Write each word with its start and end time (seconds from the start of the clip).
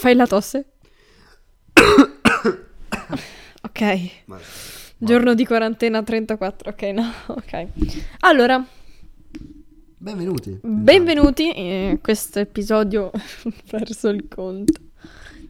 Fai 0.00 0.14
la 0.14 0.26
tosse? 0.26 0.64
ok. 3.62 4.10
Ma- 4.26 4.38
Giorno 4.96 5.34
di 5.34 5.44
quarantena 5.44 6.02
34. 6.02 6.70
Ok, 6.70 6.82
no. 6.84 7.04
Ok. 7.28 7.66
Allora, 8.20 8.64
Benvenuti. 9.98 10.58
benvenuti 10.62 11.52
in 11.54 11.98
questo 12.00 12.38
episodio 12.38 13.10
perso 13.70 14.08
il 14.08 14.26
conto 14.28 14.72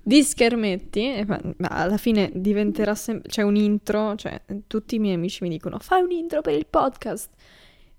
di 0.02 0.22
schermetti. 0.24 1.24
Ma 1.28 1.40
ma 1.58 1.68
alla 1.68 1.96
fine 1.96 2.30
diventerà 2.34 2.96
sempre. 2.96 3.28
C'è 3.30 3.42
un 3.42 3.54
intro. 3.54 4.16
Cioè, 4.16 4.40
tutti 4.66 4.96
i 4.96 4.98
miei 4.98 5.14
amici 5.14 5.44
mi 5.44 5.48
dicono: 5.48 5.78
Fai 5.78 6.02
un 6.02 6.10
intro 6.10 6.40
per 6.40 6.54
il 6.54 6.66
podcast. 6.68 7.30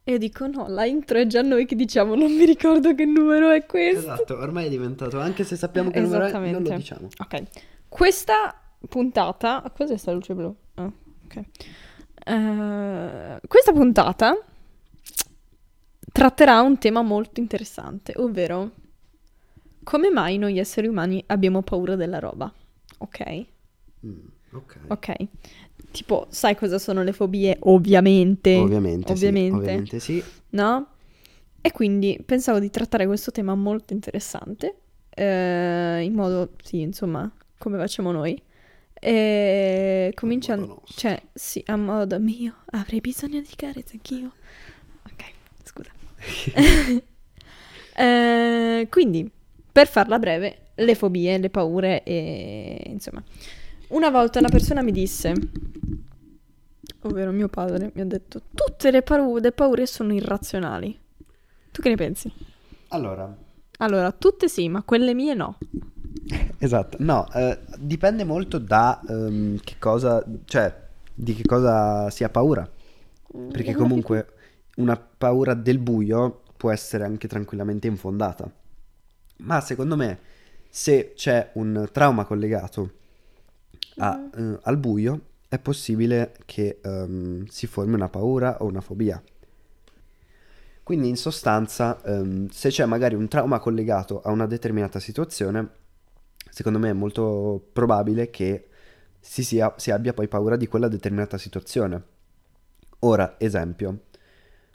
E 0.03 0.11
io 0.11 0.17
dico: 0.17 0.47
No, 0.47 0.67
la 0.67 0.85
intro 0.85 1.19
è 1.19 1.27
già 1.27 1.41
noi 1.41 1.65
che 1.65 1.75
diciamo. 1.75 2.15
Non 2.15 2.31
mi 2.31 2.45
ricordo 2.45 2.95
che 2.95 3.05
numero 3.05 3.51
è 3.51 3.65
questo. 3.65 3.99
Esatto, 3.99 4.37
ormai 4.37 4.65
è 4.65 4.69
diventato, 4.69 5.19
anche 5.19 5.43
se 5.43 5.55
sappiamo 5.55 5.91
che 5.91 5.99
numero 5.99 6.25
è, 6.25 6.31
non 6.31 6.63
lo 6.63 6.75
diciamo. 6.75 7.07
Ok, 7.19 7.43
questa 7.87 8.59
puntata. 8.87 9.63
Cos'è 9.75 9.97
sta 9.97 10.11
luce 10.11 10.33
blu? 10.33 10.55
Ah, 10.75 10.91
ok. 11.25 11.43
Eh, 12.23 13.39
questa 13.47 13.71
puntata 13.73 14.37
tratterà 16.11 16.61
un 16.61 16.77
tema 16.77 17.01
molto 17.01 17.39
interessante, 17.39 18.13
ovvero 18.17 18.71
come 19.83 20.09
mai 20.09 20.37
noi 20.37 20.59
esseri 20.59 20.87
umani 20.87 21.23
abbiamo 21.27 21.61
paura 21.61 21.95
della 21.95 22.19
roba. 22.19 22.51
Ok? 22.99 23.45
Mm, 24.05 24.19
ok. 24.87 25.15
Tipo, 25.91 26.27
sai 26.29 26.55
cosa 26.55 26.79
sono 26.79 27.03
le 27.03 27.11
fobie? 27.11 27.57
Ovviamente. 27.61 28.55
Ovviamente, 28.55 29.11
Ovviamente. 29.11 29.51
sì. 29.51 29.57
Ovviamente 29.57 29.99
sì. 29.99 30.23
No? 30.51 30.87
E 31.61 31.71
quindi 31.71 32.19
pensavo 32.25 32.59
di 32.59 32.69
trattare 32.69 33.05
questo 33.05 33.31
tema 33.31 33.53
molto 33.55 33.93
interessante, 33.93 34.75
eh, 35.09 36.01
in 36.01 36.13
modo, 36.13 36.53
sì, 36.63 36.81
insomma, 36.81 37.29
come 37.57 37.77
facciamo 37.77 38.11
noi. 38.11 38.41
E 39.03 40.11
cominciando, 40.15 40.81
cioè, 40.85 41.21
sì, 41.33 41.63
a 41.67 41.75
modo 41.75 42.19
mio, 42.19 42.55
avrei 42.71 42.99
bisogno 43.01 43.39
di 43.41 43.49
carezze 43.55 43.93
anch'io. 43.93 44.31
Ok, 45.05 45.23
scusa. 45.63 45.91
Eh, 47.93 48.87
quindi, 48.89 49.29
per 49.71 49.85
farla 49.85 50.17
breve, 50.17 50.69
le 50.75 50.95
fobie, 50.95 51.37
le 51.37 51.49
paure 51.49 52.03
e, 52.03 52.81
insomma, 52.85 53.21
una 53.91 54.09
volta 54.09 54.39
una 54.39 54.49
persona 54.49 54.81
mi 54.81 54.91
disse, 54.91 55.33
ovvero 57.01 57.31
mio 57.31 57.47
padre, 57.47 57.91
mi 57.93 58.01
ha 58.01 58.05
detto, 58.05 58.41
tutte 58.53 58.91
le 58.91 59.01
paure, 59.01 59.51
paure 59.51 59.85
sono 59.85 60.13
irrazionali. 60.13 60.97
Tu 61.71 61.81
che 61.81 61.89
ne 61.89 61.95
pensi? 61.95 62.31
Allora, 62.89 63.33
Allora, 63.77 64.11
tutte 64.11 64.49
sì, 64.49 64.67
ma 64.69 64.83
quelle 64.83 65.13
mie 65.13 65.33
no. 65.33 65.57
esatto. 66.59 66.97
No, 66.99 67.27
eh, 67.33 67.59
dipende 67.77 68.23
molto 68.23 68.57
da 68.57 69.01
ehm, 69.07 69.59
che 69.63 69.75
cosa, 69.79 70.23
cioè, 70.45 70.73
di 71.13 71.33
che 71.33 71.43
cosa 71.43 72.09
si 72.09 72.23
ha 72.23 72.29
paura. 72.29 72.69
Perché 73.49 73.73
comunque 73.73 74.27
una 74.75 74.97
paura 74.97 75.53
del 75.53 75.79
buio 75.79 76.41
può 76.57 76.69
essere 76.71 77.05
anche 77.05 77.29
tranquillamente 77.29 77.87
infondata. 77.87 78.51
Ma 79.37 79.61
secondo 79.61 79.95
me, 79.95 80.19
se 80.69 81.13
c'è 81.15 81.51
un 81.53 81.87
trauma 81.91 82.25
collegato 82.25 82.99
a, 83.97 84.29
eh, 84.35 84.59
al 84.61 84.77
buio, 84.77 85.21
è 85.47 85.59
possibile 85.59 86.33
che 86.45 86.79
ehm, 86.81 87.45
si 87.45 87.67
formi 87.67 87.93
una 87.93 88.09
paura 88.09 88.57
o 88.61 88.65
una 88.65 88.81
fobia. 88.81 89.21
Quindi 90.83 91.09
in 91.09 91.17
sostanza, 91.17 92.01
ehm, 92.03 92.47
se 92.49 92.69
c'è 92.69 92.85
magari 92.85 93.15
un 93.15 93.27
trauma 93.27 93.59
collegato 93.59 94.21
a 94.21 94.31
una 94.31 94.45
determinata 94.47 94.99
situazione, 94.99 95.69
secondo 96.49 96.79
me 96.79 96.89
è 96.89 96.93
molto 96.93 97.69
probabile 97.71 98.29
che 98.29 98.67
si, 99.19 99.43
sia- 99.43 99.73
si 99.77 99.91
abbia 99.91 100.13
poi 100.13 100.27
paura 100.27 100.55
di 100.57 100.67
quella 100.67 100.87
determinata 100.87 101.37
situazione. 101.37 102.03
Ora, 102.99 103.35
esempio, 103.37 104.01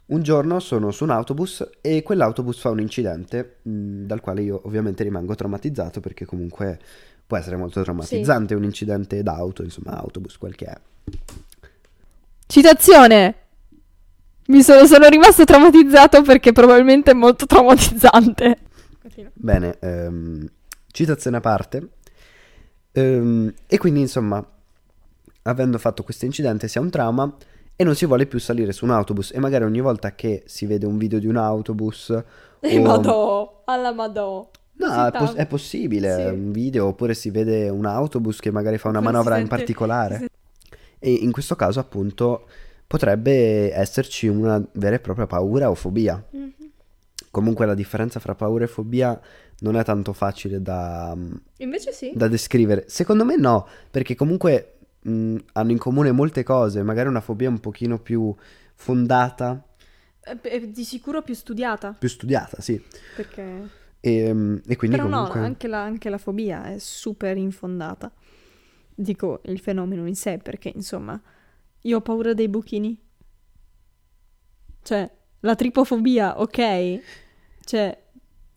un 0.07 0.23
giorno 0.23 0.61
sono 0.61 0.91
su 0.93 1.05
un 1.05 1.11
autobus 1.11 1.69
e 1.81 2.03
quell'autobus 2.03 2.61
fa 2.61 2.71
un 2.71 2.81
incidente 2.81 3.57
mh, 3.63 4.05
dal 4.05 4.21
quale 4.21 4.43
io 4.43 4.61
ovviamente 4.65 5.03
rimango 5.03 5.35
traumatizzato 5.35 6.01
perché 6.01 6.25
comunque 6.25 6.79
può 7.27 7.37
essere 7.37 7.57
molto 7.57 7.83
traumatizzante 7.83 8.55
un 8.55 8.65
incidente 8.65 9.23
d'auto, 9.23 9.63
insomma, 9.63 9.99
autobus 9.99 10.39
quel 10.39 10.55
che 10.55 10.67
è. 10.67 10.79
Citazione! 12.47 13.35
Mi 14.49 14.63
sono, 14.63 14.87
sono 14.87 15.09
rimasto 15.09 15.45
traumatizzato 15.45 16.23
perché 16.23 16.53
probabilmente 16.53 17.11
è 17.11 17.15
molto 17.15 17.47
traumatizzante. 17.47 18.59
Bene, 19.33 19.77
ehm, 19.81 20.49
citazione 20.93 21.39
a 21.39 21.41
parte. 21.41 21.89
Ehm, 22.93 23.53
e 23.67 23.79
quindi, 23.79 24.01
insomma, 24.01 24.45
avendo 25.43 25.79
fatto 25.79 26.05
questo 26.05 26.27
incidente, 26.27 26.69
si 26.69 26.79
ha 26.79 26.81
un 26.81 26.91
trauma 26.91 27.35
e 27.75 27.85
non 27.85 27.95
si 27.97 28.07
vuole 28.07 28.27
più 28.27 28.39
salire 28.39 28.73
su 28.73 28.85
un 28.85 28.93
autobus. 28.93 29.33
E 29.33 29.41
magari 29.41 29.65
ogni 29.65 29.81
volta 29.81 30.15
che 30.15 30.45
si 30.47 30.67
vede 30.67 30.87
un 30.87 30.97
video 30.97 31.19
di 31.19 31.27
un 31.27 31.37
autobus. 31.37 32.17
E 32.59 32.79
o- 32.79 32.83
madò, 32.83 33.63
alla 33.67 33.93
madò. 33.93 34.49
No, 34.79 35.07
è, 35.07 35.11
pos- 35.11 35.35
è 35.35 35.47
possibile, 35.47 36.15
Sì. 36.15 36.35
un 36.35 36.53
video, 36.53 36.87
oppure 36.87 37.15
si 37.15 37.31
vede 37.31 37.69
un 37.69 37.87
autobus 37.87 38.41
che 38.41 38.51
magari 38.51 38.79
fa 38.79 38.89
una 38.89 38.99
si 38.99 39.05
manovra 39.05 39.35
in 39.39 39.47
sente- 39.47 39.57
particolare. 39.57 40.19
si 40.19 40.27
E 40.99 41.13
in 41.13 41.33
questo 41.33 41.57
caso, 41.57 41.81
appunto, 41.81 42.47
potrebbe 42.87 43.73
esserci 43.75 44.29
una 44.29 44.63
vera 44.75 44.97
e 44.97 45.01
propria 45.01 45.27
paura 45.27 45.71
o 45.71 45.75
fobia. 45.75 46.23
Mhm. 46.31 46.53
Comunque 47.31 47.67
la 47.67 47.75
differenza 47.75 48.21
fra 48.21 48.35
paura 48.35 48.65
e 48.65 48.69
fobia 48.69 49.19
non 49.61 49.77
è 49.77 49.85
tanto 49.85 50.13
facile 50.13 50.61
da, 50.63 51.17
Invece 51.59 51.93
sì. 51.93 52.13
da 52.15 52.29
descrivere. 52.29 52.85
Secondo 52.89 53.25
me 53.25 53.37
no, 53.37 53.67
perché 53.91 54.15
comunque 54.15 54.77
mh, 55.01 55.37
hanno 55.53 55.71
in 55.71 55.79
comune 55.79 56.13
molte 56.13 56.43
cose, 56.43 56.83
magari 56.83 57.09
una 57.09 57.21
fobia 57.21 57.49
un 57.49 57.61
pochino 57.61 57.99
più 57.99 58.35
fondata, 58.75 59.63
È, 60.21 60.37
è 60.41 60.61
di 60.69 60.85
sicuro 60.85 61.23
più 61.23 61.35
studiata. 61.35 61.95
più 61.99 62.09
studiata, 62.09 62.61
sì. 62.61 62.83
Perché... 63.17 63.85
E, 64.07 64.33
mh, 64.33 64.63
e 64.69 64.77
quindi 64.77 64.97
Però 64.97 65.09
comunque... 65.09 65.41
no, 65.41 65.47
anche 65.47 65.67
la, 65.67 65.83
anche 65.83 66.09
la 66.09 66.19
fobia 66.19 66.65
è 66.67 66.79
super 66.79 67.37
infondata. 67.37 68.13
Dico 68.95 69.41
il 69.47 69.59
fenomeno 69.59 70.07
in 70.07 70.15
sé, 70.15 70.39
perché 70.39 70.71
insomma, 70.73 71.21
io 71.81 71.97
ho 71.97 72.01
paura 72.01 72.33
dei 72.33 72.49
buchini. 72.49 72.97
Cioè, 74.83 75.11
la 75.41 75.55
tripofobia, 75.57 76.41
ok? 76.41 77.01
Cioè, 77.65 78.03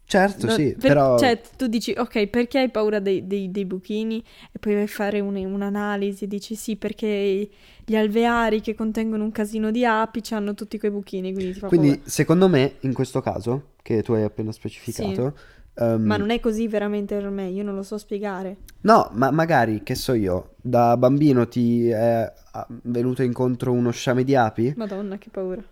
Certo, 0.10 0.48
no- 0.48 0.54
sì, 0.54 0.72
per- 0.72 0.88
però... 0.88 1.20
cioè, 1.20 1.40
tu 1.56 1.68
dici, 1.68 1.94
ok, 1.96 2.28
perché 2.28 2.58
hai 2.58 2.70
paura 2.72 3.00
dei, 3.00 3.28
dei- 3.28 3.52
dei 3.52 3.66
buchini? 3.66 4.24
E 4.52 4.58
poi 4.58 4.74
vai 4.74 4.84
a 4.84 4.88
fare 4.88 5.20
un- 5.20 5.36
un'analisi 5.36 6.24
e 6.24 6.28
dici, 6.28 6.56
sì, 6.56 6.78
perché 6.78 7.48
gli 7.86 7.96
alveari 7.96 8.60
che 8.62 8.74
contengono 8.74 9.24
un 9.24 9.32
casino 9.32 9.70
di 9.70 9.86
api 9.86 10.22
hanno 10.32 10.56
tutti 10.56 10.80
quei 10.80 10.90
buchini, 10.90 11.32
quindi 11.34 11.60
Quindi, 11.60 12.02
secondo 12.06 12.48
me, 12.48 12.78
in 12.82 12.94
questo 12.94 13.22
caso, 13.22 13.74
che 13.84 14.02
tu 14.02 14.14
hai 14.14 14.24
appena 14.24 14.52
specificato... 14.52 15.38
ehm, 15.76 16.08
Ma 16.08 16.18
non 16.18 16.32
è 16.32 16.40
così 16.40 16.68
veramente 16.68 17.16
per 17.16 17.30
me, 17.30 17.48
io 17.48 17.64
non 17.64 17.76
lo 17.76 17.84
so 17.84 17.98
spiegare. 18.00 18.58
No, 18.82 19.10
ma 19.14 19.30
magari, 19.30 19.84
che 19.84 19.94
so 19.94 20.14
io, 20.14 20.56
da 20.62 20.96
bambino 20.98 21.48
ti 21.48 21.90
è 21.90 22.32
ah, 22.52 22.68
venuto 22.84 23.24
incontro 23.24 23.74
uno 23.74 23.92
sciame 23.92 24.24
di 24.24 24.36
api? 24.36 24.74
Madonna, 24.78 25.18
che 25.20 25.30
paura. 25.30 25.64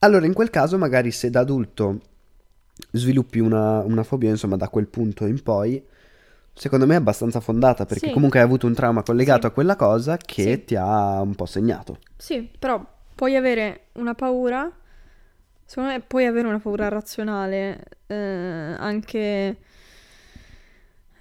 Allora, 0.00 0.26
in 0.26 0.32
quel 0.32 0.50
caso, 0.50 0.78
magari 0.78 1.10
se 1.10 1.30
da 1.30 1.40
adulto 1.40 2.00
sviluppi 2.92 3.38
una, 3.38 3.80
una 3.84 4.02
fobia, 4.02 4.30
insomma, 4.30 4.56
da 4.56 4.68
quel 4.68 4.86
punto 4.86 5.26
in 5.26 5.42
poi, 5.42 5.82
secondo 6.54 6.86
me 6.86 6.94
è 6.94 6.98
abbastanza 6.98 7.40
fondata, 7.40 7.86
perché 7.86 8.08
Sì. 8.08 8.12
comunque 8.12 8.38
hai 8.38 8.44
avuto 8.44 8.66
un 8.66 8.74
trauma 8.74 9.02
collegato 9.02 9.42
Sì. 9.42 9.46
a 9.46 9.50
quella 9.50 9.76
cosa 9.76 10.16
che 10.16 10.42
Sì. 10.42 10.64
ti 10.64 10.76
ha 10.76 11.20
un 11.20 11.34
po' 11.34 11.46
segnato. 11.46 11.98
Sì, 12.16 12.48
però 12.58 12.84
puoi 13.14 13.36
avere 13.36 13.86
una 13.94 14.14
paura, 14.14 14.70
secondo 15.64 15.90
me 15.90 16.00
puoi 16.00 16.26
avere 16.26 16.48
una 16.48 16.58
paura 16.60 16.88
razionale 16.88 17.84
eh, 18.06 18.14
anche, 18.16 19.56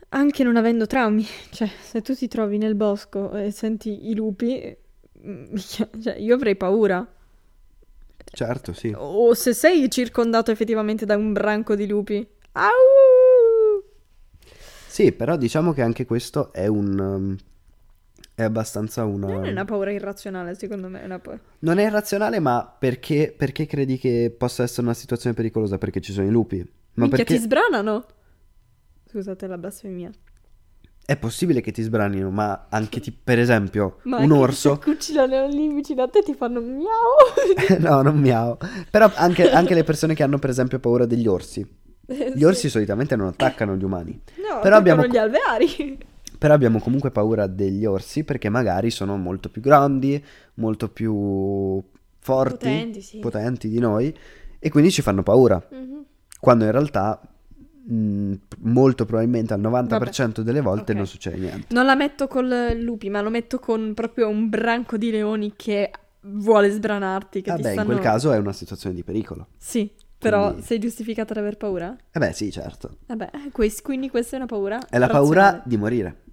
anche 0.09 0.43
non 0.43 0.55
avendo 0.55 0.85
traumi. 0.87 1.25
Cioè, 1.51 1.69
se 1.81 2.01
tu 2.01 2.13
ti 2.15 2.27
trovi 2.27 2.57
nel 2.57 2.75
bosco 2.75 3.31
e 3.35 3.51
senti 3.51 4.09
i 4.09 4.15
lupi, 4.15 4.75
cioè, 5.57 6.15
io 6.17 6.35
avrei 6.35 6.55
paura. 6.55 7.05
Certo, 8.31 8.73
sì. 8.73 8.93
O 8.95 9.33
se 9.33 9.53
sei 9.53 9.89
circondato 9.89 10.51
effettivamente 10.51 11.05
da 11.05 11.15
un 11.15 11.33
branco 11.33 11.75
di 11.75 11.87
lupi. 11.87 12.27
Au! 12.51 13.83
Sì, 14.87 15.11
però 15.11 15.37
diciamo 15.37 15.73
che 15.73 15.81
anche 15.81 16.05
questo 16.05 16.51
è 16.51 16.67
un... 16.67 16.99
um, 16.99 17.37
è 18.33 18.43
abbastanza 18.43 19.03
una... 19.03 19.27
Non 19.27 19.45
è 19.45 19.51
una 19.51 19.65
paura 19.65 19.91
irrazionale, 19.91 20.55
secondo 20.55 20.89
me, 20.89 21.03
è 21.03 21.19
paura. 21.19 21.39
Non 21.59 21.79
è 21.79 21.85
irrazionale, 21.85 22.39
ma 22.39 22.75
perché, 22.77 23.33
perché 23.35 23.65
credi 23.65 23.97
che 23.97 24.33
possa 24.35 24.63
essere 24.63 24.83
una 24.83 24.93
situazione 24.93 25.35
pericolosa? 25.35 25.77
Perché 25.77 26.01
ci 26.01 26.11
sono 26.11 26.27
i 26.27 26.31
lupi. 26.31 26.57
Ma 26.57 27.05
Minchia, 27.05 27.17
perché 27.17 27.35
ti 27.35 27.41
sbranano? 27.41 28.05
Scusate 29.09 29.47
la 29.47 29.57
blasfemia. 29.57 30.11
È 31.09 31.15
possibile 31.15 31.61
che 31.61 31.71
ti 31.71 31.81
sbranino, 31.81 32.29
ma 32.29 32.65
anche 32.69 32.99
ti- 32.99 33.13
per 33.13 33.39
esempio 33.39 33.99
Ma 34.03 34.17
un 34.17 34.29
orso... 34.33 34.73
Se 34.73 34.91
cuccinano 34.91 35.47
lì 35.47 35.73
vicino 35.73 36.03
a 36.03 36.09
te 36.09 36.21
ti 36.21 36.33
fanno 36.33 36.59
miau. 36.59 37.79
no, 37.79 38.01
non 38.01 38.19
miau. 38.19 38.57
Però 38.91 39.09
anche, 39.15 39.49
anche 39.49 39.73
le 39.73 39.85
persone 39.85 40.13
che 40.13 40.23
hanno 40.23 40.37
per 40.37 40.49
esempio 40.49 40.79
paura 40.79 41.05
degli 41.05 41.25
orsi. 41.25 41.65
Gli 42.35 42.43
orsi 42.43 42.67
solitamente 42.67 43.15
non 43.15 43.27
attaccano 43.27 43.77
gli 43.77 43.85
umani. 43.85 44.21
No, 44.35 44.59
Però 44.59 44.75
abbiamo- 44.75 45.05
gli 45.05 45.15
alveari. 45.15 45.97
Però 46.37 46.53
abbiamo 46.53 46.79
comunque 46.79 47.09
paura 47.09 47.47
degli 47.47 47.85
orsi 47.85 48.25
perché 48.25 48.49
magari 48.49 48.89
sono 48.89 49.15
molto 49.15 49.47
più 49.49 49.61
grandi, 49.61 50.21
molto 50.55 50.89
più 50.89 51.81
forti, 52.19 52.57
Potenti, 52.67 53.01
sì. 53.01 53.19
potenti 53.19 53.69
di 53.69 53.79
noi 53.79 54.13
e 54.59 54.69
quindi 54.69 54.91
ci 54.91 55.01
fanno 55.01 55.23
paura. 55.23 55.65
Mhm. 55.71 56.03
Quando 56.37 56.65
in 56.65 56.71
realtà 56.71 57.21
mh, 57.87 58.33
molto 58.59 59.05
probabilmente 59.05 59.53
al 59.53 59.61
90% 59.61 60.41
delle 60.41 60.61
volte 60.61 60.91
ok. 60.91 60.97
non 60.97 61.07
succede 61.07 61.37
niente. 61.37 61.73
Non 61.73 61.85
la 61.85 61.95
metto 61.95 62.27
con 62.27 62.47
lupi, 62.79 63.09
ma 63.09 63.21
lo 63.21 63.29
metto 63.29 63.59
con 63.59 63.93
proprio 63.93 64.27
un 64.27 64.49
branco 64.49 64.97
di 64.97 65.11
leoni 65.11 65.53
che 65.55 65.91
vuole 66.21 66.69
sbranarti. 66.69 67.41
Che 67.41 67.51
Vabbè, 67.51 67.67
in 67.67 67.71
stanno... 67.73 67.87
quel 67.87 67.99
caso 67.99 68.31
è 68.31 68.37
una 68.37 68.53
situazione 68.53 68.95
di 68.95 69.03
pericolo. 69.03 69.47
Sì, 69.57 69.91
però 70.17 70.47
Quindi- 70.47 70.65
sei 70.65 70.79
giustificata 70.79 71.33
ad 71.33 71.39
aver 71.39 71.57
paura? 71.57 71.95
Eh 72.11 72.19
beh, 72.19 72.33
sì, 72.33 72.51
certo. 72.51 72.97
Vabbè, 73.05 73.29
quest- 73.51 73.81
quindi 73.81 74.09
questa 74.09 74.35
è 74.35 74.39
una 74.39 74.47
paura 74.47 74.79
È 74.87 74.97
la 74.97 75.07
paura 75.07 75.61
di 75.65 75.77
morire 75.77 76.23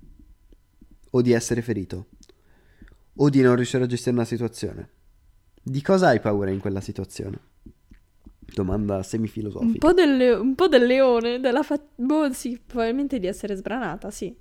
o 1.11 1.23
di 1.23 1.33
essere 1.33 1.63
ferito 1.63 2.07
o 3.17 3.31
di 3.31 3.41
non 3.43 3.55
riuscire 3.55 3.85
a 3.85 3.87
gestire 3.87 4.17
una 4.17 4.25
situazione. 4.25 4.89
Di 5.63 5.81
cosa 5.81 6.09
hai 6.09 6.21
paura 6.21 6.51
in 6.51 6.59
quella 6.59 6.81
situazione? 6.81 7.39
Domanda 8.53 8.97
Un 8.97 9.03
semifilosofica. 9.05 9.79
po' 9.79 9.93
del, 9.93 10.17
le- 10.17 10.35
un 10.35 10.55
po' 10.55 10.69
del 10.69 10.85
leone, 10.87 11.41
della 11.41 11.63
fa- 11.63 11.81
boh, 11.95 12.33
sì, 12.33 12.61
probabilmente 12.65 13.19
di 13.19 13.27
essere 13.27 13.55
sbranata, 13.57 14.11
sì. 14.11 14.35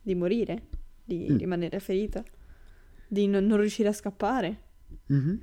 Di 0.00 0.14
morire, 0.14 0.62
di 1.04 1.26
Mm. 1.30 1.36
rimanere 1.36 1.80
ferita, 1.80 2.22
di 3.06 3.26
non, 3.26 3.44
non 3.46 3.58
riuscire 3.58 3.88
a 3.88 3.92
scappare. 3.92 4.60
Mhm. 5.06 5.40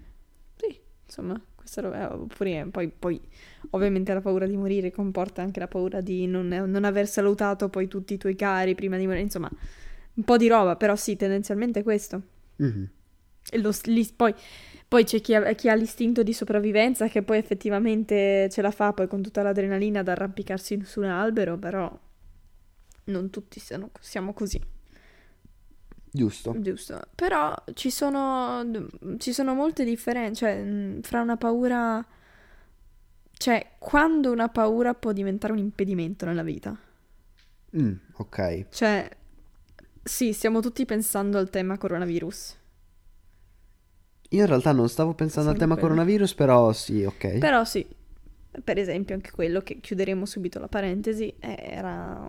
Sì, 0.56 0.80
insomma, 1.06 1.40
questa 1.56 1.82
roba. 1.82 2.16
Oppure 2.16 2.68
poi, 2.72 2.88
poi, 2.90 3.20
ovviamente 3.72 4.14
la 4.14 4.22
paura 4.22 4.48
di 4.48 4.56
morire 4.58 4.92
comporta 4.92 5.42
anche 5.42 5.60
la 5.60 5.68
paura 5.68 6.02
di 6.02 6.26
non, 6.28 6.48
non 6.48 6.84
aver 6.84 7.08
salutato 7.08 7.70
poi 7.70 7.88
tutti 7.88 8.14
i 8.14 8.18
tuoi 8.18 8.36
cari 8.36 8.74
prima 8.76 8.98
di 8.98 9.06
morire. 9.06 9.22
Insomma, 9.24 9.50
un 10.16 10.24
po' 10.24 10.38
di 10.38 10.48
roba, 10.48 10.76
però 10.78 10.96
sì, 10.96 11.16
tendenzialmente 11.16 11.82
è 11.82 11.84
questo. 11.84 12.22
Mhm. 12.58 12.90
Lo- 13.54 13.74
lì- 13.84 14.12
poi, 14.16 14.34
poi 14.88 15.04
c'è 15.04 15.22
chi 15.22 15.36
ha, 15.36 15.54
chi 15.54 15.70
ha 15.70 15.76
l'istinto 15.76 16.24
di 16.24 16.34
sopravvivenza 16.34 17.08
che 17.08 17.22
poi 17.24 17.38
effettivamente 17.38 18.50
ce 18.50 18.62
la 18.62 18.72
fa 18.72 18.94
poi 18.94 19.08
con 19.08 19.22
tutta 19.22 19.42
l'adrenalina 19.44 20.00
ad 20.00 20.08
arrampicarsi 20.08 20.82
su 20.84 21.00
un 21.02 21.06
albero, 21.06 21.58
però 21.58 21.98
non 23.06 23.30
tutti 23.30 23.60
siano- 23.60 23.92
siamo 24.00 24.34
così. 24.34 24.60
Giusto. 26.12 26.56
Giusto, 26.62 27.02
però 27.14 27.54
ci 27.74 27.92
sono, 27.92 28.66
ci 29.18 29.34
sono 29.34 29.54
molte 29.54 29.84
differenze, 29.84 30.46
cioè 30.46 31.00
fra 31.02 31.22
una 31.22 31.36
paura, 31.36 32.06
cioè 33.34 33.72
quando 33.78 34.32
una 34.32 34.48
paura 34.48 34.94
può 34.94 35.12
diventare 35.12 35.52
un 35.52 35.60
impedimento 35.60 36.26
nella 36.26 36.42
vita. 36.44 36.74
Mm, 37.78 37.94
ok. 38.14 38.66
Cioè, 38.70 39.10
sì, 40.02 40.32
stiamo 40.32 40.62
tutti 40.62 40.86
pensando 40.86 41.38
al 41.38 41.50
tema 41.50 41.78
coronavirus, 41.78 42.58
Io 44.30 44.42
in 44.42 44.48
realtà 44.48 44.72
non 44.72 44.90
stavo 44.90 45.14
pensando 45.14 45.50
al 45.50 45.56
Solo 45.56 45.68
tema 45.68 45.80
quello. 45.80 45.96
coronavirus, 45.96 46.34
però 46.34 46.72
sì, 46.74 47.04
ok. 47.04 47.38
però 47.38 47.64
sì, 47.64 47.86
per 48.64 48.78
esempio 48.78 49.16
anche 49.16 49.32
quello 49.32 49.62
che 49.62 49.80
chiuderemo 49.80 50.26
subito 50.26 50.60
la 50.60 50.68
parentesi, 50.68 51.34
era, 51.40 52.28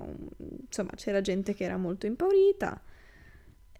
insomma, 0.67 0.91
c'era 0.97 1.21
gente 1.21 1.55
che 1.55 1.65
era 1.65 1.77
molto 1.77 2.07
impaurita 2.07 2.81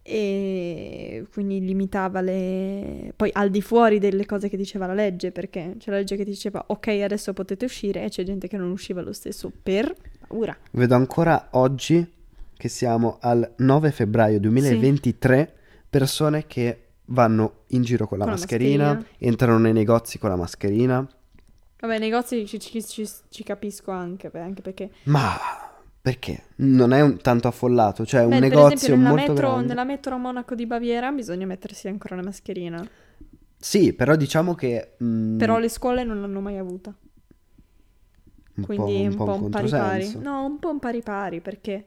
e 0.09 1.27
quindi 1.33 1.61
limitava 1.65 2.21
le... 2.21 3.13
poi 3.17 3.29
al 3.33 3.51
di 3.51 3.61
fuori 3.61 3.99
delle 3.99 4.25
cose 4.25 4.49
che 4.49 4.57
diceva 4.57 4.87
la 4.87 4.95
legge, 4.95 5.33
perché 5.33 5.75
c'è 5.79 5.91
la 5.91 5.97
legge 5.97 6.15
che 6.15 6.25
diceva 6.25 6.63
ok 6.69 6.87
adesso 7.03 7.33
potete 7.33 7.65
uscire 7.65 8.05
e 8.05 8.09
c'è 8.09 8.23
gente 8.23 8.47
che 8.47 8.57
non 8.57 8.71
usciva 8.71 9.03
lo 9.03 9.13
stesso 9.13 9.51
per 9.61 9.93
paura. 10.29 10.57
Vedo 10.71 10.95
ancora 10.95 11.49
oggi 11.53 12.09
che 12.57 12.69
siamo 12.69 13.19
al 13.21 13.53
9 13.57 13.91
febbraio 13.91 14.39
2023 14.39 15.53
persone 15.91 16.47
che 16.47 16.86
vanno 17.07 17.65
in 17.69 17.83
giro 17.83 18.07
con 18.07 18.19
la 18.19 18.25
Con 18.25 18.33
la 18.35 18.39
mascherina, 18.39 18.95
mascherina. 18.95 19.17
entrano 19.19 19.59
nei 19.59 19.73
negozi 19.73 20.19
con 20.19 20.31
la 20.31 20.37
mascherina. 20.37 21.09
Vabbè, 21.79 21.99
nei 21.99 22.09
negozi 22.11 22.47
ci, 22.47 22.59
ci- 22.59 22.83
ci- 22.85 23.09
ci 23.29 23.43
capisco 23.45 23.91
anche, 23.91 24.29
beh, 24.31 24.41
anche 24.41 24.63
perché... 24.63 24.91
Ma 25.05 25.37
perché? 26.01 26.45
Non 26.57 26.93
è 26.93 27.01
un- 27.03 27.19
tanto 27.19 27.49
affollato, 27.49 28.07
cioè 28.07 28.23
un 28.25 28.29
Beh, 28.31 28.39
per 28.39 28.49
negozio 28.49 28.75
esempio 28.75 28.97
nella 28.97 29.09
molto 29.11 29.33
metro, 29.33 29.49
grande. 29.49 29.67
nella 29.69 29.85
metro 29.85 30.15
a 30.15 30.19
Monaco 30.19 30.55
di 30.55 30.67
Baviera 30.67 31.11
bisogna 31.13 31.47
mettersi 31.47 31.89
ancora 31.89 32.17
la 32.17 32.23
mascherina, 32.23 32.87
Sì, 33.59 33.93
però 33.93 34.17
diciamo 34.17 34.55
che 34.55 34.97
mm, 35.03 35.39
però 35.39 35.59
le 35.59 35.69
scuole 35.69 36.05
non 36.05 36.21
l'hanno 36.21 36.41
mai 36.41 36.57
avuta. 36.59 36.95
un 38.57 38.67
po', 38.75 38.75
Quindi 38.75 39.07
un 39.07 39.09
un 39.09 39.15
po' 39.17 39.25
po' 39.25 39.35
un 39.35 39.43
un 39.45 39.51
pari 39.51 39.69
pari. 39.69 40.17
No, 40.19 40.45
un 40.45 40.59
po' 40.59 40.71
un 40.71 40.79
pari 40.79 41.03
pari 41.03 41.41
perché 41.41 41.87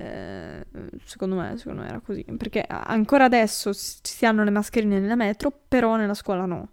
eh, 0.00 0.64
secondo 1.04 1.36
me, 1.36 1.56
secondo 1.56 1.82
me 1.82 1.88
era 1.88 2.00
così. 2.00 2.24
Perché 2.36 2.64
ancora 2.66 3.24
adesso 3.24 3.72
s- 3.72 4.00
si 4.02 4.24
hanno 4.24 4.44
le 4.44 4.50
mascherine 4.50 4.98
nella 4.98 5.16
metro, 5.16 5.52
però 5.68 5.96
nella 5.96 6.14
scuola 6.14 6.46
no. 6.46 6.70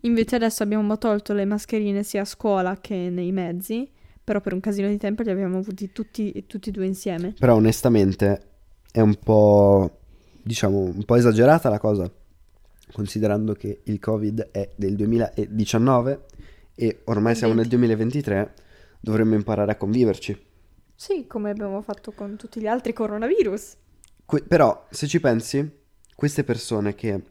Invece 0.00 0.36
adesso 0.36 0.62
abbiamo 0.62 0.96
tolto 0.96 1.34
le 1.34 1.44
mascherine 1.44 2.02
sia 2.02 2.22
a 2.22 2.24
scuola 2.24 2.78
che 2.80 3.10
nei 3.10 3.32
mezzi, 3.32 3.88
però 4.24 4.40
per 4.40 4.54
un 4.54 4.60
casino 4.60 4.88
di 4.88 4.96
tempo 4.96 5.22
li 5.22 5.30
abbiamo 5.30 5.58
avuti 5.58 5.92
tutti, 5.92 6.44
tutti 6.46 6.70
e 6.70 6.72
due 6.72 6.86
insieme. 6.86 7.34
Però 7.38 7.54
onestamente 7.54 8.42
è 8.90 9.00
un 9.00 9.14
po', 9.16 9.98
diciamo, 10.42 10.78
un 10.78 11.04
po' 11.04 11.16
esagerata 11.16 11.68
la 11.68 11.78
cosa, 11.78 12.10
considerando 12.92 13.52
che 13.52 13.80
il 13.84 13.98
Covid 13.98 14.48
è 14.50 14.70
del 14.74 14.96
2019 14.96 16.24
e 16.74 17.00
ormai 17.04 17.34
siamo 17.34 17.52
nel 17.52 17.68
20. 17.68 17.76
2023, 17.76 18.54
dovremmo 19.00 19.34
imparare 19.34 19.72
a 19.72 19.76
conviverci. 19.76 20.48
Sì, 21.02 21.26
come 21.26 21.48
abbiamo 21.48 21.80
fatto 21.80 22.12
con 22.12 22.36
tutti 22.36 22.60
gli 22.60 22.66
altri 22.66 22.92
coronavirus. 22.92 23.72
Que- 24.26 24.42
però, 24.42 24.86
se 24.90 25.06
ci 25.06 25.18
pensi, 25.18 25.66
queste 26.14 26.44
persone 26.44 26.94
che 26.94 27.22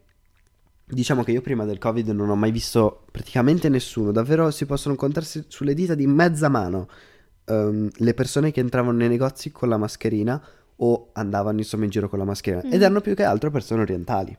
diciamo 0.83 1.23
che 1.23 1.33
io 1.33 1.41
prima 1.41 1.65
del 1.65 1.77
Covid 1.77 2.07
non 2.09 2.29
ho 2.29 2.35
mai 2.35 2.49
visto 2.49 3.05
praticamente 3.11 3.69
nessuno, 3.69 4.11
davvero 4.11 4.49
si 4.49 4.65
possono 4.65 4.95
contarsi 4.95 5.45
sulle 5.49 5.75
dita 5.75 5.93
di 5.93 6.07
mezza 6.07 6.49
mano 6.49 6.87
ehm, 7.45 7.89
le 7.97 8.13
persone 8.15 8.49
che 8.49 8.59
entravano 8.59 8.97
nei 8.97 9.07
negozi 9.07 9.51
con 9.51 9.69
la 9.69 9.77
mascherina 9.77 10.43
o 10.77 11.09
andavano 11.13 11.59
insomma 11.59 11.83
in 11.83 11.91
giro 11.91 12.09
con 12.09 12.17
la 12.17 12.25
mascherina 12.25 12.63
ed 12.63 12.79
Mm. 12.79 12.83
erano 12.83 13.01
più 13.01 13.13
che 13.13 13.23
altro 13.23 13.51
persone 13.51 13.81
orientali. 13.81 14.35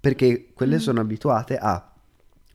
Perché 0.00 0.50
quelle 0.52 0.76
Mm. 0.76 0.80
sono 0.80 1.00
abituate 1.00 1.56
a, 1.56 1.92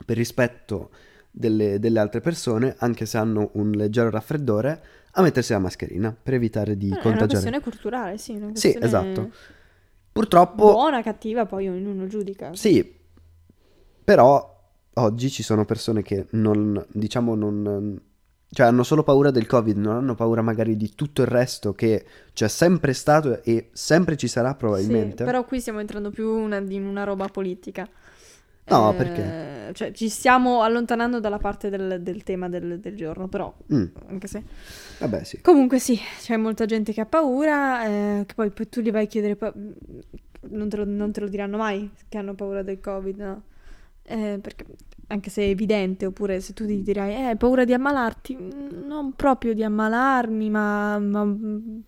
per 0.06 0.18
rispetto 0.18 0.90
delle, 1.32 1.80
delle 1.80 2.00
altre 2.00 2.20
persone, 2.20 2.76
anche 2.80 3.06
se 3.06 3.18
hanno 3.18 3.52
un 3.54 3.72
leggero 3.72 4.10
raffreddore, 4.10 4.84
a 5.18 5.22
mettersi 5.22 5.54
la 5.54 5.60
mascherina 5.60 6.16
per 6.22 6.34
evitare 6.34 6.78
di 6.78 6.88
Eh, 6.88 6.90
È 6.90 6.94
una 6.94 7.02
contagiare. 7.02 7.28
questione 7.28 7.60
culturale, 7.62 8.18
sì, 8.18 8.32
una 8.34 8.50
Sì, 8.54 8.74
questione 8.78 8.86
esatto. 8.86 9.32
Purtroppo 10.12 10.72
buona, 10.72 11.02
cattiva, 11.02 11.46
poi 11.46 11.68
ognuno 11.68 12.08
giudica. 12.08 12.54
Sì, 12.54 12.94
però 14.04 14.54
oggi 14.94 15.30
ci 15.30 15.44
sono 15.44 15.66
persone 15.66 16.02
che 16.02 16.28
non, 16.32 16.84
diciamo, 16.92 17.36
non, 17.36 18.00
cioè 18.50 18.68
hanno 18.68 18.84
solo 18.84 19.04
paura 19.04 19.32
del 19.32 19.46
Covid, 19.46 19.78
non 19.78 19.96
hanno 19.96 20.16
paura 20.16 20.42
magari 20.42 20.78
di 20.78 20.94
tutto 20.96 21.22
il 21.22 21.28
resto 21.28 21.74
che 21.74 22.06
c'è 22.34 22.48
sempre 22.48 22.94
stato 22.94 23.44
e 23.44 23.70
sempre 23.74 24.16
ci 24.16 24.28
sarà 24.28 24.54
probabilmente. 24.56 25.18
Sì, 25.18 25.24
però 25.24 25.44
qui 25.44 25.60
stiamo 25.60 25.80
entrando 25.80 26.12
più 26.12 26.30
una- 26.30 26.58
in 26.58 26.86
una 26.86 27.04
roba 27.04 27.28
politica. 27.28 27.88
No, 28.68 28.92
Eh, 28.92 28.96
perché? 28.96 29.72
Cioè, 29.74 29.92
ci 29.92 30.10
stiamo 30.10 30.62
allontanando 30.64 31.20
dalla 31.20 31.38
parte 31.38 31.70
del, 31.70 32.02
del 32.02 32.24
tema 32.24 32.50
del, 32.50 32.80
del 32.80 32.96
giorno, 32.96 33.28
però, 33.28 33.54
Mm, 33.74 33.86
anche 34.08 34.28
se... 34.28 34.44
vabbè, 35.00 35.24
sì. 35.24 35.42
Comunque 35.42 35.80
sì, 35.80 36.00
c'è 36.20 36.38
molta 36.38 36.66
gente 36.66 36.92
che 36.94 37.02
ha 37.02 37.06
paura, 37.06 37.86
eh, 37.86 38.24
che 38.26 38.34
poi, 38.34 38.50
poi 38.52 38.70
tu 38.70 38.82
gli 38.82 38.92
vai 38.92 39.04
a 39.06 39.08
chiedere, 39.08 39.36
pa- 39.36 39.54
non 40.48 40.70
te, 40.70 40.78
lo, 40.78 40.86
non 40.86 41.12
te 41.12 41.20
lo 41.22 41.28
diranno 41.28 41.58
mai 41.58 41.90
che 42.08 42.18
hanno 42.18 42.34
paura 42.36 42.62
del 42.64 42.80
Covid, 42.80 43.20
no? 43.20 43.42
Eh, 44.08 44.38
perché 44.40 44.66
anche 45.08 45.30
se 45.32 45.44
è 45.44 45.48
evidente, 45.50 46.06
oppure 46.06 46.40
se 46.40 46.54
tu 46.54 46.64
gli 46.66 46.82
dirai, 46.84 47.12
eh, 47.14 47.22
hai 47.26 47.36
paura 47.38 47.66
di 47.66 47.74
ammalarti, 47.74 48.36
Mm, 48.36 48.86
non 48.88 49.14
proprio 49.14 49.54
di 49.54 49.64
ammalarmi, 49.64 50.50
ma, 50.50 50.98
ma, 51.00 51.24
mm, 51.26 51.80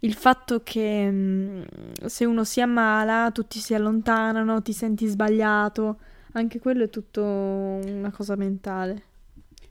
il 0.00 0.14
fatto 0.14 0.62
che 0.62 1.10
mm, 1.10 1.62
se 2.06 2.24
uno 2.24 2.44
si 2.44 2.60
ammala, 2.60 3.30
tutti 3.32 3.58
si 3.58 3.74
allontanano, 3.74 4.62
ti 4.62 4.72
senti 4.72 5.06
sbagliato, 5.06 5.98
anche 6.38 6.58
quello 6.58 6.84
è 6.84 6.90
tutto 6.90 7.22
una 7.22 8.10
cosa 8.10 8.36
mentale. 8.36 9.02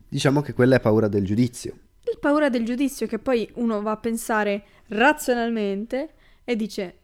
Diciamo 0.07 0.41
che 0.41 0.53
quella 0.53 0.75
è 0.77 0.79
paura 0.79 1.07
del 1.07 1.23
giudizio. 1.23 1.77
Il 2.11 2.17
paura 2.19 2.49
del 2.49 2.65
giudizio 2.65 3.07
che 3.07 3.19
poi 3.19 3.49
uno 3.55 3.81
va 3.81 3.91
a 3.91 3.97
pensare 3.97 4.63
razionalmente 4.87 6.13
e 6.43 6.55
dice 6.55 6.97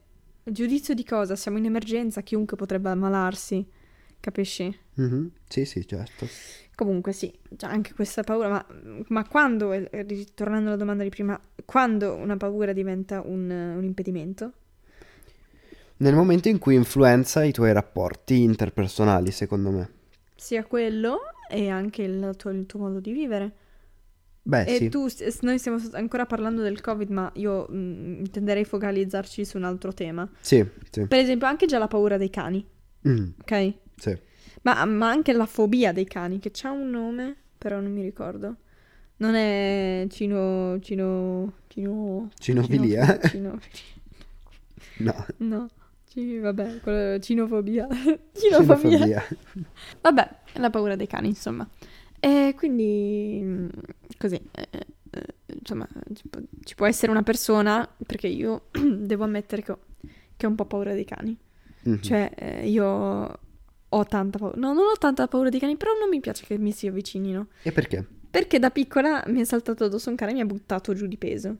giudizio 0.43 0.93
di 0.93 1.03
cosa? 1.03 1.35
Siamo 1.35 1.57
in 1.57 1.65
emergenza, 1.65 2.21
chiunque 2.21 2.57
potrebbe 2.57 2.89
ammalarsi, 2.89 3.65
capisci? 4.19 4.75
Mhm, 4.95 5.31
Sì, 5.47 5.65
sì, 5.65 5.87
certo. 5.87 6.27
Comunque 6.75 7.13
sì, 7.13 7.31
cioè, 7.57 7.69
anche 7.69 7.93
questa 7.93 8.23
paura, 8.23 8.49
ma, 8.49 8.65
ma 9.09 9.27
quando, 9.27 9.71
eh, 9.71 9.87
ritornando 10.03 10.69
alla 10.69 10.77
domanda 10.77 11.03
di 11.03 11.09
prima, 11.09 11.39
quando 11.65 12.15
una 12.15 12.37
paura 12.37 12.73
diventa 12.73 13.21
un, 13.23 13.49
un 13.49 13.83
impedimento? 13.83 14.53
Nel 16.01 16.15
momento 16.15 16.49
in 16.49 16.57
cui 16.57 16.73
influenza 16.73 17.43
i 17.43 17.51
tuoi 17.51 17.73
rapporti 17.73 18.41
interpersonali, 18.41 19.29
secondo 19.31 19.69
me. 19.69 19.89
Sia 20.35 20.63
quello 20.63 21.19
e 21.47 21.69
anche 21.69 22.01
il 22.01 22.33
tuo, 22.37 22.49
il 22.49 22.65
tuo 22.65 22.79
modo 22.79 22.99
di 22.99 23.11
vivere. 23.11 23.51
Beh, 24.41 24.63
E 24.63 24.75
sì. 24.77 24.89
tu, 24.89 25.07
noi 25.41 25.59
stiamo 25.59 25.77
ancora 25.91 26.25
parlando 26.25 26.63
del 26.63 26.81
Covid, 26.81 27.09
ma 27.11 27.31
io 27.35 27.67
mm, 27.71 28.19
intenderei 28.21 28.65
focalizzarci 28.65 29.45
su 29.45 29.57
un 29.57 29.63
altro 29.63 29.93
tema. 29.93 30.27
Sì, 30.39 30.65
sì. 30.89 31.05
Per 31.05 31.19
esempio, 31.19 31.45
anche 31.45 31.67
già 31.67 31.77
la 31.77 31.87
paura 31.87 32.17
dei 32.17 32.31
cani, 32.31 32.65
Mm, 33.07 33.29
ok? 33.41 33.73
sì. 33.97 34.17
Ma, 34.63 34.83
ma 34.85 35.09
anche 35.09 35.33
la 35.33 35.45
fobia 35.45 35.91
dei 35.91 36.05
cani, 36.05 36.39
che 36.39 36.49
c'ha 36.51 36.71
un 36.71 36.89
nome, 36.89 37.35
però 37.57 37.79
non 37.79 37.91
mi 37.91 38.01
ricordo. 38.01 38.55
Non 39.17 39.35
è 39.35 40.05
cino... 40.09 40.79
cino... 40.81 41.53
cino... 41.67 42.29
Cinofilia? 42.39 43.19
Cino, 43.27 43.59
No. 44.97 45.25
no. 45.37 45.69
Ci- 46.11 46.39
vabbè, 46.39 46.79
quello- 46.81 47.19
cinofobia. 47.19 47.87
Cinofobia. 48.33 48.89
Cinofobia. 48.97 49.23
Vabbè, 50.01 50.29
la 50.55 50.69
paura 50.69 50.97
dei 50.97 51.07
cani, 51.07 51.29
insomma. 51.29 51.65
E 52.19 52.53
quindi, 52.57 53.39
mm, 53.41 53.67
così, 54.17 54.35
eh, 54.51 54.67
eh, 55.11 55.25
insomma, 55.57 55.87
ci 56.13 56.27
può, 56.27 56.41
ci 56.65 56.75
può 56.75 56.85
essere 56.85 57.11
una 57.11 57.23
persona, 57.23 57.87
perché 58.05 58.27
io 58.27 58.63
devo 58.75 59.23
ammettere 59.23 59.61
che 59.63 59.71
ho, 59.71 59.79
che 60.35 60.45
ho 60.45 60.49
un 60.49 60.55
po' 60.55 60.65
paura 60.65 60.93
dei 60.93 61.05
cani. 61.05 61.37
Mhm. 61.83 62.01
Cioè, 62.01 62.31
eh, 62.35 62.69
io 62.69 63.39
ho 63.93 64.05
tanta 64.05 64.37
paura. 64.37 64.57
No, 64.57 64.73
non 64.73 64.83
ho 64.93 64.97
tanta 64.99 65.27
paura 65.29 65.47
dei 65.49 65.59
cani, 65.61 65.77
però 65.77 65.91
non 65.97 66.09
mi 66.09 66.19
piace 66.19 66.45
che 66.45 66.57
mi 66.57 66.73
si 66.73 66.87
avvicinino. 66.87 67.47
E 67.63 67.71
perché? 67.71 68.05
Perché 68.29 68.59
da 68.59 68.69
piccola 68.69 69.23
mi 69.27 69.39
è 69.39 69.43
saltato 69.45 69.85
addosso 69.85 70.09
un 70.09 70.15
cane 70.17 70.31
e 70.31 70.33
mi 70.33 70.41
ha 70.41 70.45
buttato 70.45 70.93
giù 70.93 71.07
di 71.07 71.17
peso. 71.17 71.55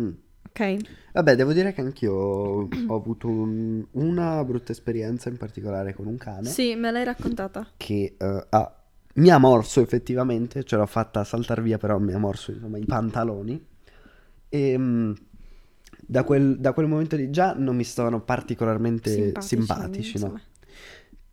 Mm. 0.00 0.10
Ok? 0.56 0.76
Vabbè, 1.12 1.34
devo 1.34 1.52
dire 1.52 1.72
che 1.72 1.80
anch'io 1.80 2.12
ho 2.14 2.68
avuto 2.94 3.26
un- 3.28 3.84
una 3.92 4.44
brutta 4.44 4.70
esperienza 4.70 5.28
in 5.28 5.36
particolare 5.36 5.94
con 5.94 6.06
un 6.06 6.16
cane 6.16 6.48
Sì, 6.48 6.76
me 6.76 6.92
l'hai 6.92 7.02
raccontata. 7.04 7.66
che 7.76 8.14
eh, 8.16 8.46
ha- 8.50 8.74
mi 9.14 9.30
ha 9.30 9.38
morso 9.38 9.80
effettivamente, 9.80 10.62
ce 10.64 10.76
l'ho 10.76 10.86
fatta 10.86 11.24
saltare 11.24 11.60
via, 11.62 11.78
però 11.78 11.98
mi 11.98 12.12
ha 12.12 12.18
morso 12.18 12.52
insomma 12.52 12.78
i 12.78 12.84
pantaloni. 12.84 13.64
E 14.48 14.78
mm, 14.78 15.12
da 16.06 16.22
quel, 16.22 16.58
da 16.58 16.72
quel 16.72 16.86
momento 16.86 17.16
lì 17.16 17.30
già 17.30 17.54
non 17.56 17.74
mi 17.74 17.84
stavano 17.84 18.20
particolarmente 18.22 19.32
simpatici, 19.40 20.18
no? 20.18 20.40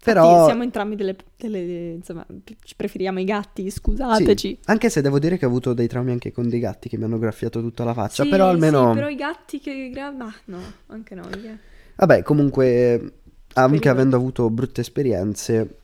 Però 0.04 0.40
Sì, 0.40 0.46
siamo 0.46 0.64
entrambi 0.64 0.96
delle, 0.96 1.16
delle- 1.38 1.92
insomma, 1.92 2.26
ci 2.64 2.76
preferiamo 2.76 3.20
i 3.20 3.24
gatti, 3.24 3.70
scusateci. 3.70 4.48
sì, 4.48 4.60
anche 4.66 4.90
se 4.90 5.02
devo 5.02 5.20
dire 5.20 5.38
che 5.38 5.46
ho 5.46 5.48
avuto 5.50 5.74
dei 5.74 5.88
traumi 5.88 6.12
anche 6.12 6.32
con 6.32 6.50
dei 6.50 6.60
gatti 6.60 6.90
che 6.90 6.98
mi 6.98 7.04
hanno 7.04 7.20
graffiato 7.20 7.62
tutta 7.62 7.84
la 7.84 7.94
faccia, 7.94 8.24
Sì, 8.24 8.30
però 8.30 8.48
almeno... 8.48 8.90
sì, 8.90 8.96
però 8.96 9.10
i 9.10 9.16
gatti 9.16 9.60
che 9.60 9.90
gra- 9.92 10.10
ma 10.12 10.34
no, 10.46 10.60
anche 10.88 11.14
noi. 11.14 11.46
eh. 11.46 11.58
Vabbè, 11.98 12.24
comunque, 12.24 12.94
anche 13.54 13.76
Speriamo. 13.76 13.92
avendo 13.92 14.16
avuto 14.16 14.50
brutte 14.50 14.82
esperienze, 14.82 15.78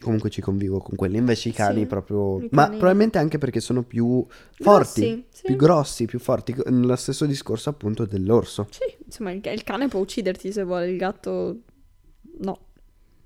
comunque 0.00 0.28
ci 0.28 0.42
convivo 0.42 0.80
con 0.80 0.94
quelli. 0.96 1.16
Invece 1.16 1.48
i 1.48 1.52
cani 1.52 1.80
Sì, 1.80 1.86
proprio... 1.86 2.40
i 2.40 2.48
Ma 2.50 2.64
cani- 2.64 2.76
probabilmente 2.76 3.16
anche 3.16 3.38
perché 3.38 3.60
sono 3.60 3.82
più 3.84 4.22
forti, 4.52 5.00
Grossi, 5.00 5.24
sì. 5.30 5.42
più 5.46 5.56
grossi, 5.56 6.04
più 6.04 6.18
forti. 6.18 6.54
Lo 6.66 6.96
stesso 6.96 7.24
discorso 7.24 7.70
appunto 7.70 8.04
dell'orso. 8.04 8.66
Sì, 8.70 8.80
insomma, 9.06 9.30
il, 9.30 9.40
il 9.42 9.64
cane 9.64 9.88
può 9.88 10.00
ucciderti 10.00 10.52
se 10.52 10.62
vuole, 10.62 10.90
il 10.90 10.98
gatto 10.98 11.60
no, 12.40 12.58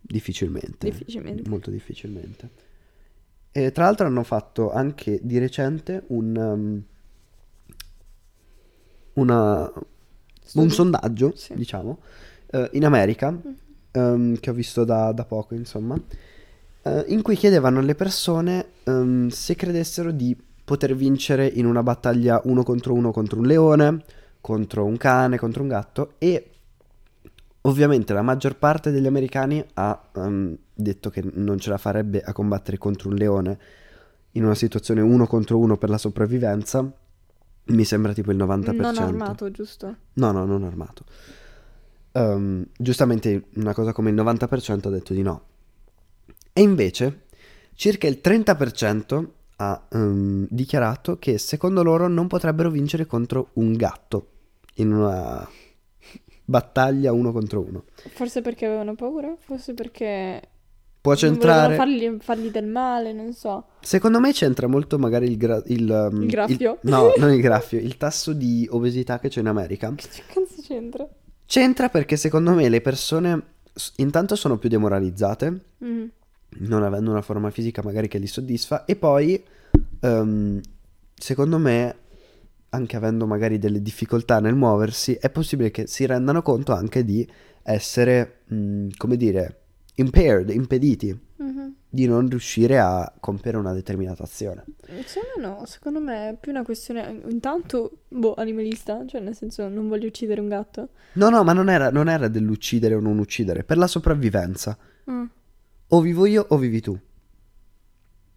Difficilmente. 0.08 0.88
difficilmente. 0.88 1.48
Molto 1.48 1.70
difficilmente. 1.70 2.50
E 3.52 3.72
tra 3.72 3.84
l'altro 3.84 4.06
hanno 4.06 4.22
fatto 4.22 4.72
anche 4.72 5.20
di 5.22 5.38
recente 5.38 6.04
un... 6.08 6.36
um, 6.36 6.82
una, 9.14 9.70
un 10.54 10.70
sondaggio, 10.70 11.32
Sì. 11.34 11.54
diciamo, 11.54 11.98
eh, 12.50 12.70
in 12.72 12.84
America, 12.84 13.36
ehm, 13.90 14.38
che 14.38 14.50
ho 14.50 14.52
visto 14.52 14.84
da, 14.84 15.12
da 15.12 15.24
poco, 15.24 15.54
insomma, 15.54 16.00
eh, 16.82 17.04
in 17.08 17.22
cui 17.22 17.34
chiedevano 17.36 17.80
alle 17.80 17.94
persone 17.94 18.66
ehm, 18.84 19.28
se 19.28 19.54
credessero 19.56 20.12
di 20.12 20.36
poter 20.64 20.94
vincere 20.94 21.46
in 21.46 21.66
una 21.66 21.82
battaglia 21.82 22.40
uno 22.44 22.62
contro 22.62 22.92
uno 22.94 23.10
contro 23.10 23.38
un 23.38 23.46
leone, 23.46 24.04
contro 24.40 24.84
un 24.84 24.96
cane, 24.96 25.38
contro 25.38 25.62
un 25.62 25.68
gatto 25.68 26.14
e 26.18 26.50
ovviamente 27.68 28.12
la 28.12 28.22
maggior 28.22 28.56
parte 28.56 28.90
degli 28.90 29.06
americani 29.06 29.64
ha 29.74 30.10
ehm, 30.14 30.56
detto 30.74 31.10
che 31.10 31.22
non 31.34 31.58
ce 31.58 31.70
la 31.70 31.78
farebbe 31.78 32.22
a 32.22 32.32
combattere 32.32 32.78
contro 32.78 33.10
un 33.10 33.14
leone 33.14 33.58
in 34.32 34.44
una 34.44 34.54
situazione 34.54 35.00
uno 35.00 35.26
contro 35.26 35.58
uno 35.58 35.76
per 35.76 35.90
la 35.90 35.98
sopravvivenza. 35.98 36.90
Mi 37.70 37.84
sembra 37.84 38.14
tipo 38.14 38.30
il 38.30 38.38
90%. 38.38 38.74
Non 38.74 38.96
armato, 38.96 39.50
giusto? 39.50 39.96
No, 40.14 40.32
no, 40.32 40.46
non 40.46 40.64
armato. 40.64 41.04
Ehm, 42.12 42.66
giustamente 42.76 43.44
una 43.56 43.74
cosa 43.74 43.92
come 43.92 44.10
il 44.10 44.16
90% 44.16 44.86
ha 44.86 44.90
detto 44.90 45.12
di 45.12 45.22
no. 45.22 45.42
E 46.52 46.62
invece 46.62 47.26
circa 47.74 48.06
il 48.06 48.20
30% 48.22 49.26
ha 49.56 49.86
ehm, 49.90 50.46
dichiarato 50.48 51.18
che 51.18 51.36
secondo 51.36 51.82
loro 51.82 52.08
non 52.08 52.26
potrebbero 52.26 52.70
vincere 52.70 53.06
contro 53.06 53.50
un 53.54 53.74
gatto 53.74 54.28
in 54.74 54.92
una 54.92 55.46
battaglia 56.48 57.12
uno 57.12 57.30
contro 57.30 57.60
uno. 57.60 57.84
Forse 58.14 58.40
perché 58.40 58.64
avevano 58.64 58.94
paura? 58.94 59.34
Forse 59.38 59.74
perché 59.74 60.40
Può 60.98 61.14
centrare... 61.14 61.76
fargli, 61.76 62.16
fargli 62.20 62.50
del 62.50 62.66
male, 62.66 63.12
non 63.12 63.34
so. 63.34 63.66
Secondo 63.80 64.18
me 64.18 64.32
c'entra 64.32 64.66
molto 64.66 64.98
magari 64.98 65.26
il, 65.26 65.36
gra- 65.36 65.62
il, 65.66 65.90
ehm, 65.90 66.22
Il 66.22 66.28
graffio? 66.28 66.78
no, 66.82 67.12
non 67.18 67.32
il 67.32 67.40
graffio, 67.42 67.78
il 67.78 67.98
tasso 67.98 68.32
di 68.32 68.66
obesità 68.70 69.18
che 69.18 69.28
c'è 69.28 69.40
in 69.40 69.46
America. 69.48 69.92
Che 69.94 70.08
cazzo 70.26 70.62
c'entra? 70.62 71.06
C'entra 71.44 71.90
perché 71.90 72.16
secondo 72.16 72.52
me 72.52 72.68
le 72.70 72.80
persone 72.80 73.42
intanto 73.96 74.34
sono 74.34 74.56
più 74.56 74.68
demoralizzate, 74.70 75.60
Mm. 75.84 76.04
non 76.60 76.82
avendo 76.82 77.10
una 77.10 77.22
forma 77.22 77.50
fisica 77.50 77.82
magari 77.84 78.08
che 78.08 78.18
li 78.18 78.26
soddisfa, 78.26 78.84
e 78.86 78.96
poi 78.96 79.42
ehm, 80.00 80.60
secondo 81.14 81.58
me, 81.58 81.96
anche 82.70 82.96
avendo 82.96 83.26
magari 83.26 83.58
delle 83.58 83.80
difficoltà 83.82 84.40
nel 84.40 84.54
muoversi, 84.54 85.14
è 85.14 85.30
possibile 85.30 85.70
che 85.70 85.86
si 85.86 86.04
rendano 86.06 86.42
conto 86.42 86.72
anche 86.72 87.04
di 87.04 87.26
essere, 87.62 88.40
mh, 88.46 88.88
come 88.96 89.16
dire, 89.16 89.60
impaired, 89.96 90.50
impediti, 90.50 91.18
Mhm. 91.38 91.74
di 91.88 92.06
non 92.06 92.28
riuscire 92.28 92.78
a 92.78 93.12
compiere 93.20 93.56
una 93.56 93.72
determinata 93.72 94.22
azione. 94.22 94.64
Secondo 95.06 95.28
me 95.36 95.42
no, 95.46 95.64
secondo 95.66 96.00
me 96.00 96.28
è 96.30 96.36
più 96.38 96.50
una 96.52 96.62
questione, 96.62 97.20
intanto, 97.28 98.02
boh, 98.08 98.34
animalista, 98.34 99.04
cioè 99.06 99.20
nel 99.20 99.34
senso 99.34 99.68
non 99.68 99.88
voglio 99.88 100.06
uccidere 100.08 100.40
un 100.40 100.48
gatto. 100.48 100.90
No, 101.14 101.30
no, 101.30 101.42
ma 101.44 101.52
non 101.52 101.68
era, 101.70 101.90
non 101.90 102.08
era 102.08 102.28
dell'uccidere 102.28 102.94
o 102.94 103.00
non 103.00 103.18
uccidere, 103.18 103.64
per 103.64 103.78
la 103.78 103.86
sopravvivenza. 103.86 104.76
Mm, 105.10 105.24
O 105.88 106.00
vivo 106.00 106.26
io 106.26 106.44
o 106.48 106.56
vivi 106.58 106.80
tu. 106.80 106.98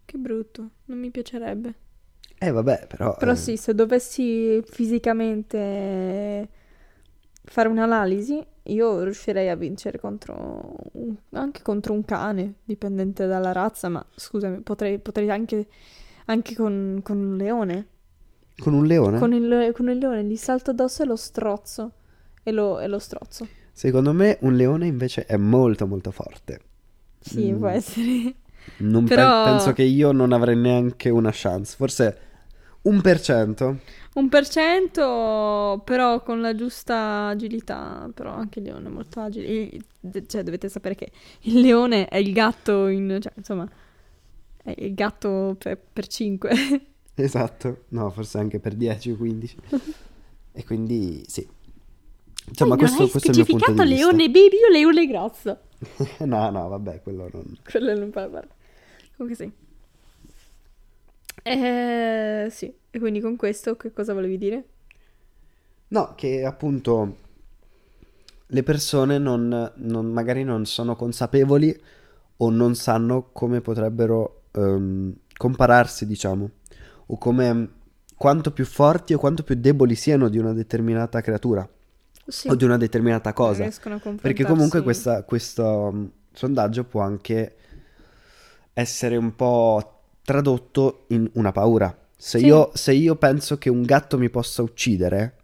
che 0.04 0.18
brutto, 0.18 0.70
non 0.86 0.98
mi 0.98 1.10
piacerebbe. 1.10 1.74
Eh 2.44 2.50
vabbè, 2.50 2.86
però... 2.88 3.16
Però 3.16 3.32
eh, 3.32 3.36
sì, 3.36 3.56
se 3.56 3.74
dovessi 3.74 4.60
fisicamente 4.64 6.48
fare 7.44 7.68
un'analisi, 7.68 8.44
io 8.64 9.02
riuscirei 9.02 9.48
a 9.48 9.56
vincere 9.56 9.98
contro 9.98 10.74
un- 10.92 11.14
anche 11.32 11.62
contro 11.62 11.92
un 11.92 12.04
cane, 12.04 12.54
dipendente 12.64 13.26
dalla 13.26 13.52
razza, 13.52 13.88
ma 13.88 14.04
scusami, 14.14 14.60
potrei, 14.60 14.98
potrei 14.98 15.30
anche, 15.30 15.66
anche 16.26 16.54
con, 16.54 17.00
con 17.02 17.16
un 17.18 17.36
leone. 17.36 17.86
Con 18.58 18.74
un 18.74 18.86
leone? 18.86 19.18
Con 19.18 19.32
il, 19.32 19.72
con 19.74 19.88
il 19.88 19.98
leone 19.98 20.24
gli 20.24 20.36
salto 20.36 20.70
addosso 20.70 21.02
e 21.02 21.06
lo 21.06 21.16
strozzo. 21.16 21.92
E 22.42 22.50
lo, 22.50 22.80
e 22.80 22.88
lo 22.88 22.98
strozzo. 22.98 23.46
Secondo 23.72 24.12
me 24.12 24.36
un 24.40 24.54
leone 24.56 24.86
invece 24.88 25.24
è 25.26 25.36
molto 25.36 25.86
molto 25.86 26.10
forte. 26.10 26.60
Sì, 27.20 27.52
Mm. 27.52 27.58
può 27.58 27.68
essere. 27.68 28.34
Non 28.78 29.04
pe- 29.06 29.14
Però- 29.14 29.44
penso 29.44 29.72
che 29.72 29.82
io 29.82 30.10
non 30.12 30.32
avrei 30.32 30.56
neanche 30.56 31.08
una 31.08 31.30
chance. 31.32 31.74
Forse 31.76 32.18
un 32.82 33.00
per 33.00 33.20
cento. 33.20 33.78
Un 34.14 34.28
per 34.28 34.46
cento, 34.48 35.80
però 35.84 36.22
con 36.22 36.40
la 36.40 36.54
giusta 36.54 37.28
agilità. 37.28 38.10
Però 38.12 38.30
anche 38.30 38.58
il 38.58 38.66
leone 38.66 38.88
è 38.88 38.90
molto 38.90 39.20
agile. 39.20 39.46
Il- 39.46 39.84
cioè, 40.26 40.42
dovete 40.42 40.68
sapere 40.68 40.94
che 40.94 41.12
il 41.42 41.60
leone 41.60 42.08
è 42.08 42.16
il 42.16 42.32
gatto 42.32 42.88
in... 42.88 43.18
Cioè, 43.20 43.32
insomma, 43.36 43.68
è 44.62 44.74
il 44.76 44.94
gatto 44.94 45.56
per, 45.58 45.78
per 45.92 46.06
5. 46.06 46.50
Esatto. 47.14 47.84
No, 47.88 48.10
forse 48.10 48.38
anche 48.38 48.58
per 48.58 48.74
10 48.74 49.10
o 49.10 49.16
15. 49.16 49.56
e 50.52 50.64
quindi 50.64 51.22
sì. 51.26 51.46
Insomma, 52.48 52.76
questo, 52.76 53.06
questo 53.08 53.28
è 53.28 53.30
il 53.30 53.36
mio 53.36 53.44
punto 53.44 53.70
di 53.70 53.78
vista. 53.78 53.94
leone 53.94 54.30
baby 54.30 54.56
o 54.68 54.72
leone 54.72 55.06
grosso. 55.06 55.58
no, 56.24 56.50
no, 56.50 56.68
vabbè, 56.68 57.02
quello 57.02 57.28
non... 57.32 57.58
Quello 57.62 57.94
non 57.96 58.10
parla. 58.10 58.42
Comunque 59.16 59.44
sì. 59.44 59.52
Eh, 61.42 62.48
sì. 62.50 62.74
E 62.90 62.98
quindi 62.98 63.20
con 63.20 63.36
questo 63.36 63.76
che 63.76 63.92
cosa 63.92 64.12
volevi 64.12 64.38
dire? 64.38 64.64
No, 65.88 66.14
che 66.16 66.44
appunto 66.44 67.16
le 68.46 68.62
persone 68.62 69.18
non, 69.18 69.72
non- 69.76 70.06
magari 70.12 70.44
non 70.44 70.66
sono 70.66 70.94
consapevoli 70.94 71.74
o 72.38 72.50
non 72.50 72.74
sanno 72.74 73.30
come 73.32 73.60
potrebbero 73.60 74.42
ehm, 74.52 75.14
compararsi, 75.36 76.06
diciamo, 76.06 76.50
o 77.06 77.18
come 77.18 77.68
quanto 78.16 78.50
più 78.52 78.64
forti 78.66 79.14
o 79.14 79.18
quanto 79.18 79.42
più 79.42 79.54
deboli 79.56 79.94
siano 79.94 80.28
di 80.28 80.38
una 80.38 80.52
determinata 80.52 81.20
creatura 81.20 81.66
Sì. 82.26 82.48
o 82.48 82.54
di 82.54 82.64
una 82.64 82.76
determinata 82.76 83.32
cosa. 83.32 83.62
Riescono 83.62 83.94
a 83.96 84.14
Perché 84.20 84.44
comunque 84.44 84.82
questa- 84.82 85.22
questo 85.24 85.90
mm, 85.92 86.04
sondaggio 86.32 86.84
può 86.84 87.00
anche 87.00 87.56
essere 88.74 89.16
un 89.16 89.34
po' 89.34 89.91
tradotto 90.24 91.04
in 91.08 91.28
una 91.34 91.52
paura. 91.52 91.96
Se, 92.16 92.38
Sì. 92.38 92.46
io, 92.46 92.70
se 92.74 92.92
io 92.92 93.16
penso 93.16 93.58
che 93.58 93.68
un 93.68 93.82
gatto 93.82 94.16
mi 94.18 94.30
possa 94.30 94.62
uccidere, 94.62 95.36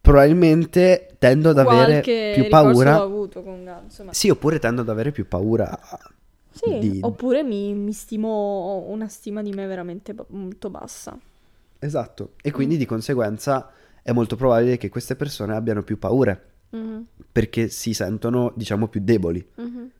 probabilmente 0.00 1.14
tendo 1.18 1.50
ad 1.50 1.58
avere 1.58 2.00
Qualche 2.02 2.32
più 2.34 2.48
paura. 2.48 2.96
l'ho 2.96 3.02
avuto 3.02 3.42
con 3.42 3.64
gatto, 3.64 3.84
insomma. 3.84 4.12
Sì, 4.12 4.28
oppure 4.30 4.58
tendo 4.58 4.80
ad 4.82 4.88
avere 4.88 5.12
più 5.12 5.26
paura. 5.28 5.78
Sì, 6.50 6.78
di- 6.78 6.98
oppure 7.00 7.42
mi, 7.42 7.72
mi 7.74 7.92
stimo, 7.92 8.28
ho 8.28 8.90
una 8.90 9.08
stima 9.08 9.42
di 9.42 9.50
me 9.52 9.66
veramente 9.66 10.14
molto 10.28 10.68
bassa. 10.70 11.18
Esatto. 11.78 12.32
E 12.42 12.50
Mm. 12.50 12.52
quindi 12.52 12.76
di 12.76 12.84
conseguenza 12.84 13.70
è 14.02 14.12
molto 14.12 14.36
probabile 14.36 14.76
che 14.76 14.88
queste 14.88 15.16
persone 15.16 15.54
abbiano 15.54 15.82
più 15.82 15.98
paure 15.98 16.50
Mhm, 16.70 17.06
perché 17.30 17.68
si 17.68 17.94
sentono, 17.94 18.52
diciamo, 18.56 18.88
più 18.88 19.00
deboli. 19.02 19.46
mhm. 19.56 19.90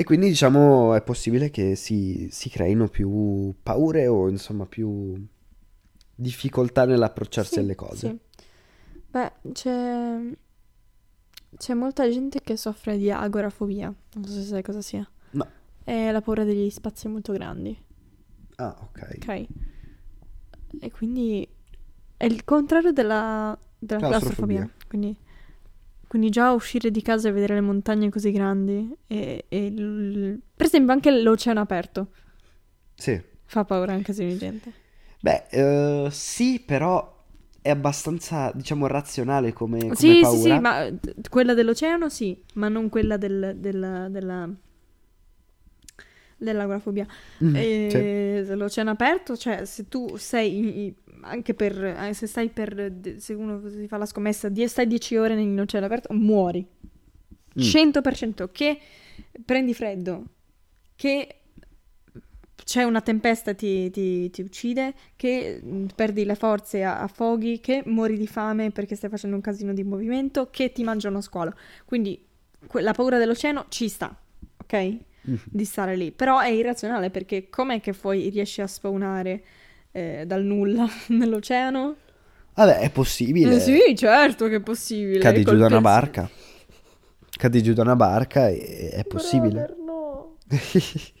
E 0.00 0.04
quindi, 0.04 0.28
diciamo, 0.28 0.94
è 0.94 1.02
possibile 1.02 1.50
che 1.50 1.76
si, 1.76 2.28
si 2.30 2.48
creino 2.48 2.88
più 2.88 3.54
paure 3.62 4.06
o, 4.06 4.30
insomma, 4.30 4.64
più 4.64 5.22
difficoltà 6.14 6.86
nell'approcciarsi 6.86 7.52
Sì, 7.52 7.58
alle 7.58 7.74
cose. 7.74 8.08
sì. 8.08 8.18
Beh, 9.10 9.32
c'è... 9.52 10.18
c'è 11.54 11.74
molta 11.74 12.08
gente 12.10 12.40
che 12.40 12.56
soffre 12.56 12.96
di 12.96 13.10
agorafobia, 13.10 13.92
non 14.14 14.24
so 14.24 14.32
se 14.32 14.42
sai 14.44 14.62
cosa 14.62 14.80
sia. 14.80 15.06
No. 15.32 15.46
È 15.84 16.10
la 16.10 16.22
paura 16.22 16.44
degli 16.44 16.70
spazi 16.70 17.06
molto 17.06 17.34
grandi, 17.34 17.78
Ah, 18.56 18.74
ok. 18.80 19.18
ok? 19.20 19.46
E 20.80 20.90
quindi 20.92 21.46
è 22.16 22.24
il 22.24 22.42
contrario 22.44 22.92
della, 22.92 23.54
della 23.78 24.00
Claustrofobia. 24.00 24.60
claustrofobia. 24.60 24.70
Quindi, 24.88 25.16
quindi 26.10 26.28
già 26.28 26.50
uscire 26.50 26.90
di 26.90 27.02
casa 27.02 27.28
e 27.28 27.32
vedere 27.32 27.54
le 27.54 27.60
montagne 27.60 28.10
così 28.10 28.32
grandi 28.32 28.92
e, 29.06 29.44
e 29.48 29.66
il- 29.66 30.40
per 30.56 30.66
esempio 30.66 30.92
anche 30.92 31.12
l'oceano 31.22 31.60
aperto 31.60 32.08
Sì. 32.96 33.20
fa 33.44 33.64
paura 33.64 33.92
anche 33.92 34.12
se 34.14 34.36
gente. 34.36 34.72
Beh, 35.20 35.46
eh, 35.50 36.08
sì, 36.10 36.60
però 36.64 37.18
è 37.60 37.70
abbastanza, 37.70 38.50
diciamo, 38.54 38.86
razionale 38.86 39.52
come, 39.52 39.78
come 39.92 39.96
Sì, 39.96 40.24
sì, 40.24 40.24
paura. 40.26 40.54
sì, 40.54 40.58
ma 40.58 40.84
eh, 40.86 40.98
quella 41.28 41.52
dell'oceano 41.54 42.08
sì, 42.08 42.40
ma 42.54 42.68
non 42.68 42.88
quella 42.88 43.16
del, 43.16 43.54
del- 43.58 44.06
della 44.10 44.48
dell'agorafobia. 46.36 47.06
Mm, 47.40 47.56
E 47.56 47.88
sì. 47.88 48.06
se 48.46 48.54
l'oceano 48.54 48.90
aperto, 48.90 49.36
cioè 49.36 49.64
se 49.64 49.88
tu 49.88 50.16
sei 50.16 50.94
anche 51.22 51.54
per 51.54 51.82
eh, 51.84 52.12
se 52.14 52.26
stai 52.26 52.48
per 52.48 52.92
se 53.18 53.34
uno 53.34 53.68
si 53.68 53.86
fa 53.88 53.96
la 53.96 54.06
scommessa, 54.06 54.50
stai 54.66 54.86
10 54.86 55.16
ore 55.16 55.34
nell'oceano 55.34 55.86
aperto, 55.86 56.12
muori. 56.12 56.66
Mm. 57.58 57.62
100% 57.62 58.48
che 58.52 58.78
prendi 59.44 59.74
freddo, 59.74 60.24
che 60.94 61.34
c'è 62.64 62.82
una 62.84 63.00
tempesta 63.00 63.54
ti, 63.54 63.90
ti- 63.90 64.30
ti 64.30 64.42
uccide, 64.42 64.94
che 65.16 65.60
mm, 65.64 65.86
perdi 65.94 66.24
le 66.24 66.34
forze, 66.36 66.82
a- 66.84 67.00
affoghi, 67.00 67.58
che 67.60 67.82
muori 67.86 68.16
di 68.16 68.26
fame 68.26 68.70
perché 68.70 68.94
stai 68.94 69.10
facendo 69.10 69.34
un 69.36 69.42
casino 69.42 69.72
di 69.72 69.82
movimento, 69.82 70.48
che 70.50 70.70
ti 70.72 70.84
mangiano 70.84 71.18
a 71.18 71.20
scuola. 71.22 71.54
Quindi 71.84 72.22
que- 72.66 72.82
la 72.82 72.92
paura 72.92 73.18
dell'oceano 73.18 73.66
ci 73.68 73.88
sta, 73.88 74.14
ok? 74.62 74.96
Mhm. 75.22 75.38
Di 75.46 75.64
stare 75.64 75.96
lì. 75.96 76.12
Però 76.12 76.38
è 76.38 76.48
irrazionale 76.48 77.10
perché 77.10 77.48
com'è 77.50 77.80
che 77.80 77.92
poi 77.92 78.28
riesci 78.28 78.60
a 78.60 78.66
spawnare 78.66 79.42
eh, 79.92 80.24
dal 80.26 80.42
nulla 80.42 80.86
nell'oceano? 81.08 81.96
Vabbè, 82.54 82.78
è 82.80 82.90
possibile. 82.90 83.54
Eh, 83.56 83.60
sì, 83.60 83.94
certo 83.96 84.46
che 84.48 84.56
è 84.56 84.60
possibile. 84.60 85.20
Cadi 85.20 85.44
giù 85.44 85.56
da 85.56 85.66
una 85.66 85.80
barca. 85.80 86.28
Cadi 87.30 87.62
giù 87.62 87.72
da 87.72 87.82
una 87.82 87.96
barca 87.96 88.48
e 88.48 88.90
è 88.92 89.04
possibile. 89.04 89.52
Brother, 89.64 89.76
no. 89.84 90.36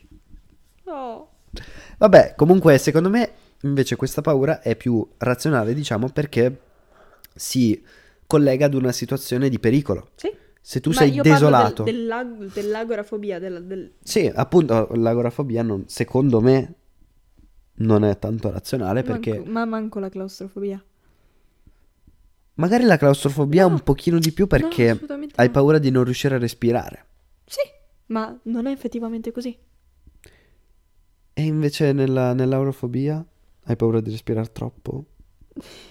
No. 0.84 1.28
Vabbè, 1.98 2.34
comunque, 2.36 2.76
secondo 2.78 3.08
me, 3.10 3.30
invece, 3.62 3.96
questa 3.96 4.20
paura 4.22 4.60
è 4.60 4.74
più 4.76 5.06
razionale, 5.18 5.72
diciamo, 5.74 6.08
perché 6.10 6.60
si 7.34 7.80
collega 8.26 8.66
ad 8.66 8.74
una 8.74 8.92
situazione 8.92 9.48
di 9.48 9.58
pericolo. 9.58 10.10
Sì. 10.16 10.30
Se 10.60 10.80
tu 10.80 10.90
Ma 10.90 10.96
sei 10.96 11.20
desolato, 11.20 11.84
del- 11.84 11.94
dell'ag- 11.94 12.52
dell'agorafobia, 12.52 13.38
del, 13.38 13.64
del- 13.64 13.92
sì, 14.02 14.30
appunto, 14.34 14.88
l'agorafobia, 14.94 15.62
non- 15.62 15.84
secondo 15.86 16.40
me, 16.40 16.74
non 17.80 18.04
è 18.04 18.18
tanto 18.18 18.50
razionale 18.50 19.02
perché 19.02 19.34
manco- 19.36 19.50
ma 19.50 19.64
manco 19.64 19.98
la 19.98 20.08
claustrofobia. 20.08 20.82
magari 22.54 22.84
la 22.84 22.96
claustrofobia 22.98 23.66
No. 23.66 23.74
un 23.74 23.80
pochino 23.82 24.18
di 24.18 24.32
più 24.32 24.46
perché 24.46 24.98
No, 25.00 25.06
hai 25.36 25.46
no. 25.46 25.52
paura 25.52 25.78
di 25.78 25.90
non 25.90 26.04
riuscire 26.04 26.34
a 26.34 26.38
respirare. 26.38 27.04
Sì, 27.46 27.60
ma 28.06 28.38
non 28.44 28.66
è 28.66 28.70
effettivamente 28.72 29.32
così. 29.32 29.56
E 31.32 31.42
invece 31.42 31.92
nella, 31.92 32.34
nell'aurofobia 32.34 33.24
hai 33.64 33.76
paura 33.76 34.00
di 34.00 34.10
respirare 34.10 34.52
troppo? 34.52 35.04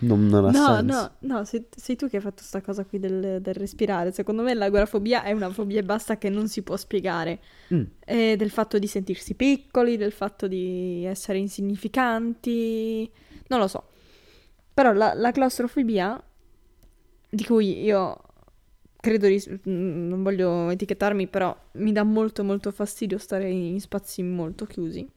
Non, 0.00 0.26
non 0.28 0.44
ha 0.46 0.52
No, 0.52 0.52
senso. 0.52 0.82
no, 0.82 1.16
no, 1.20 1.44
sei, 1.44 1.66
sei 1.76 1.94
tu 1.96 2.08
che 2.08 2.16
hai 2.16 2.22
fatto 2.22 2.42
sta 2.42 2.60
cosa 2.60 2.84
qui 2.84 2.98
del, 2.98 3.40
del 3.40 3.54
respirare. 3.54 4.10
Secondo 4.12 4.42
me 4.42 4.54
l'agorafobia 4.54 5.22
è 5.22 5.32
una 5.32 5.50
fobia 5.50 5.78
e 5.78 5.84
basta 5.84 6.18
che 6.18 6.28
non 6.28 6.48
si 6.48 6.62
può 6.62 6.76
spiegare. 6.76 7.38
Mm, 7.72 7.84
È 8.00 8.34
del 8.36 8.50
fatto 8.50 8.78
di 8.78 8.86
sentirsi 8.88 9.34
piccoli, 9.34 9.96
del 9.96 10.10
fatto 10.12 10.48
di 10.48 11.04
essere 11.04 11.38
insignificanti, 11.38 13.08
non 13.48 13.60
lo 13.60 13.68
so. 13.68 13.84
Però 14.74 14.92
la, 14.92 15.14
la 15.14 15.30
claustrofobia, 15.32 16.20
di 17.28 17.44
cui 17.44 17.82
io 17.84 18.18
credo 19.00 19.26
di... 19.28 19.42
mm, 19.68 20.08
non 20.08 20.22
voglio 20.22 20.70
etichettarmi, 20.70 21.28
però 21.28 21.56
mi 21.72 21.92
dà 21.92 22.02
molto 22.02 22.44
molto 22.44 22.70
fastidio 22.72 23.18
stare 23.18 23.48
in 23.50 23.80
spazi 23.80 24.22
molto 24.22 24.66
chiusi. 24.66 25.08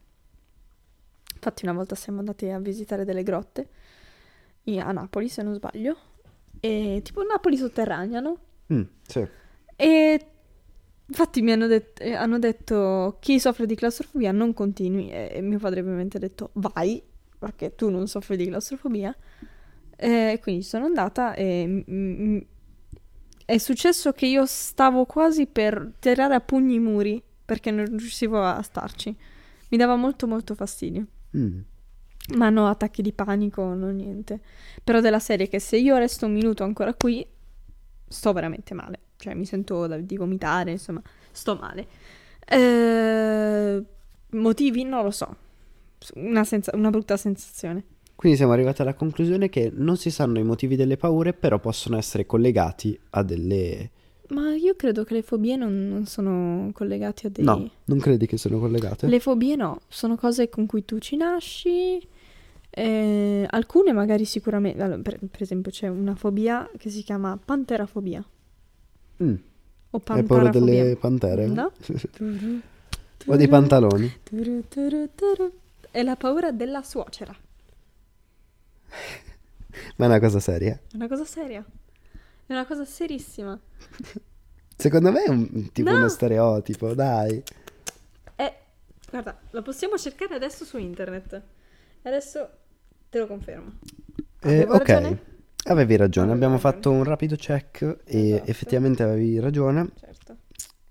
Infatti 1.34 1.64
una 1.64 1.74
volta 1.74 1.94
siamo 1.94 2.20
andati 2.20 2.48
a 2.48 2.58
visitare 2.58 3.04
delle 3.04 3.22
grotte 3.22 3.68
a 4.78 4.92
Napoli, 4.92 5.28
se 5.28 5.42
non 5.42 5.54
sbaglio, 5.54 5.96
e 6.60 7.00
tipo 7.02 7.22
Napoli 7.22 7.56
sotterranea, 7.56 8.20
no? 8.20 8.38
mm, 8.72 8.82
sì. 9.06 9.26
E 9.76 10.26
infatti 11.06 11.42
mi 11.42 11.52
hanno, 11.52 11.66
det- 11.66 12.00
eh, 12.00 12.14
hanno 12.14 12.38
detto 12.38 13.18
chi 13.20 13.38
soffre 13.38 13.66
di 13.66 13.74
claustrofobia 13.74 14.32
non 14.32 14.54
continui 14.54 15.10
e, 15.10 15.40
mio 15.42 15.58
padre 15.58 15.80
ovviamente 15.80 16.16
ha 16.16 16.20
detto 16.20 16.50
vai 16.54 17.02
perché 17.38 17.74
tu 17.74 17.90
non 17.90 18.06
soffri 18.06 18.36
di 18.38 18.46
claustrofobia 18.46 19.14
e 19.96 20.38
quindi 20.42 20.62
sono 20.62 20.86
andata 20.86 21.34
e 21.34 21.66
mm, 21.66 21.80
mm, 21.90 22.38
è 23.44 23.58
successo 23.58 24.12
che 24.12 24.26
io 24.26 24.46
stavo 24.46 25.04
quasi 25.04 25.46
per 25.46 25.92
tirare 25.98 26.34
a 26.34 26.40
pugni 26.40 26.74
i 26.76 26.80
muri 26.80 27.22
perché 27.44 27.70
non 27.70 27.84
riuscivo 27.84 28.42
a 28.42 28.62
starci 28.62 29.14
mi 29.68 29.76
dava 29.76 29.96
molto 29.96 30.26
molto 30.26 30.54
fastidio 30.54 31.06
Mm. 31.36 31.58
Ma 32.36 32.48
no 32.50 32.68
attacchi 32.68 33.02
di 33.02 33.12
panico, 33.12 33.62
no 33.74 33.90
niente. 33.90 34.40
Però 34.82 35.00
della 35.00 35.18
serie 35.18 35.48
che 35.48 35.58
se 35.58 35.76
io 35.76 35.96
resto 35.96 36.26
un 36.26 36.32
minuto 36.32 36.64
ancora 36.64 36.94
qui, 36.94 37.26
sto 38.08 38.32
veramente 38.32 38.74
male. 38.74 39.00
Cioè 39.16 39.34
mi 39.34 39.44
sento 39.44 39.86
da- 39.86 39.98
di 39.98 40.16
vomitare, 40.16 40.70
insomma, 40.72 41.02
sto 41.30 41.56
male. 41.56 41.86
Eh, 42.46 43.82
motivi? 44.30 44.84
Non 44.84 45.04
lo 45.04 45.10
so. 45.10 45.36
Una, 46.14 46.44
senza- 46.44 46.72
una 46.74 46.90
brutta 46.90 47.16
sensazione. 47.16 47.84
Quindi 48.14 48.38
siamo 48.38 48.52
arrivati 48.52 48.80
alla 48.82 48.94
conclusione 48.94 49.48
che 49.48 49.70
non 49.74 49.96
si 49.96 50.10
sanno 50.10 50.38
i 50.38 50.44
motivi 50.44 50.76
delle 50.76 50.96
paure, 50.96 51.32
però 51.32 51.58
possono 51.58 51.96
essere 51.96 52.26
collegati 52.26 52.98
a 53.10 53.22
delle... 53.22 53.90
Ma 54.28 54.54
io 54.54 54.74
credo 54.74 55.04
che 55.04 55.14
le 55.14 55.22
fobie 55.22 55.56
non, 55.56 55.88
non 55.88 56.06
sono 56.06 56.70
collegate 56.72 57.26
a 57.26 57.30
dei... 57.30 57.44
No, 57.44 57.68
non 57.84 57.98
credi 57.98 58.26
che 58.26 58.38
siano 58.38 58.58
collegate? 58.58 59.06
Le 59.06 59.20
fobie 59.20 59.56
no, 59.56 59.80
sono 59.88 60.16
cose 60.16 60.48
con 60.48 60.66
cui 60.66 60.84
tu 60.84 60.98
ci 60.98 61.16
nasci. 61.16 62.00
eh, 62.70 63.46
alcune 63.50 63.92
magari 63.92 64.24
sicuramente... 64.24 64.82
allora, 64.82 65.00
per, 65.02 65.18
per 65.18 65.42
esempio 65.42 65.70
c'è 65.70 65.88
una 65.88 66.14
fobia 66.14 66.68
che 66.78 66.90
si 66.90 67.02
chiama 67.02 67.38
panterafobia. 67.42 68.24
Mm. 69.22 69.34
O 69.90 70.02
Hai 70.10 70.22
paura 70.24 70.50
pantarafobia. 70.50 70.82
delle 70.82 70.96
pantere? 70.96 71.46
No? 71.46 71.70
o 73.26 73.36
dei 73.36 73.48
pantaloni? 73.48 74.12
È 75.90 76.02
la 76.02 76.16
paura 76.16 76.50
della 76.50 76.82
suocera. 76.82 77.34
Ma 79.96 80.04
è 80.04 80.08
una 80.08 80.18
cosa 80.18 80.40
seria. 80.40 80.74
È 80.90 80.94
una 80.94 81.08
cosa 81.08 81.24
seria. 81.24 81.64
È 82.46 82.52
una 82.52 82.66
cosa 82.66 82.84
serissima. 82.84 83.58
Secondo 84.76 85.10
me 85.12 85.22
è 85.24 85.30
un, 85.30 85.70
tipo 85.72 85.90
No. 85.90 85.96
uno 85.96 86.08
stereotipo, 86.08 86.92
dai. 86.94 87.42
È... 88.34 88.58
Guarda, 89.10 89.38
lo 89.50 89.62
possiamo 89.62 89.96
cercare 89.96 90.34
adesso 90.34 90.64
su 90.64 90.76
internet. 90.78 91.40
Adesso 92.02 92.48
te 93.08 93.18
lo 93.18 93.26
confermo. 93.26 93.72
Eh, 94.40 94.64
ok, 94.64 94.88
ragione? 94.88 95.22
avevi 95.64 95.96
ragione. 95.96 96.32
Abbiamo 96.32 96.54
ragione. 96.54 96.74
fatto 96.74 96.90
un 96.90 97.04
rapido 97.04 97.36
check 97.36 97.82
e 98.04 98.30
Esatto. 98.32 98.50
effettivamente 98.50 99.02
avevi 99.02 99.38
ragione. 99.40 99.90
Certo. 99.98 100.36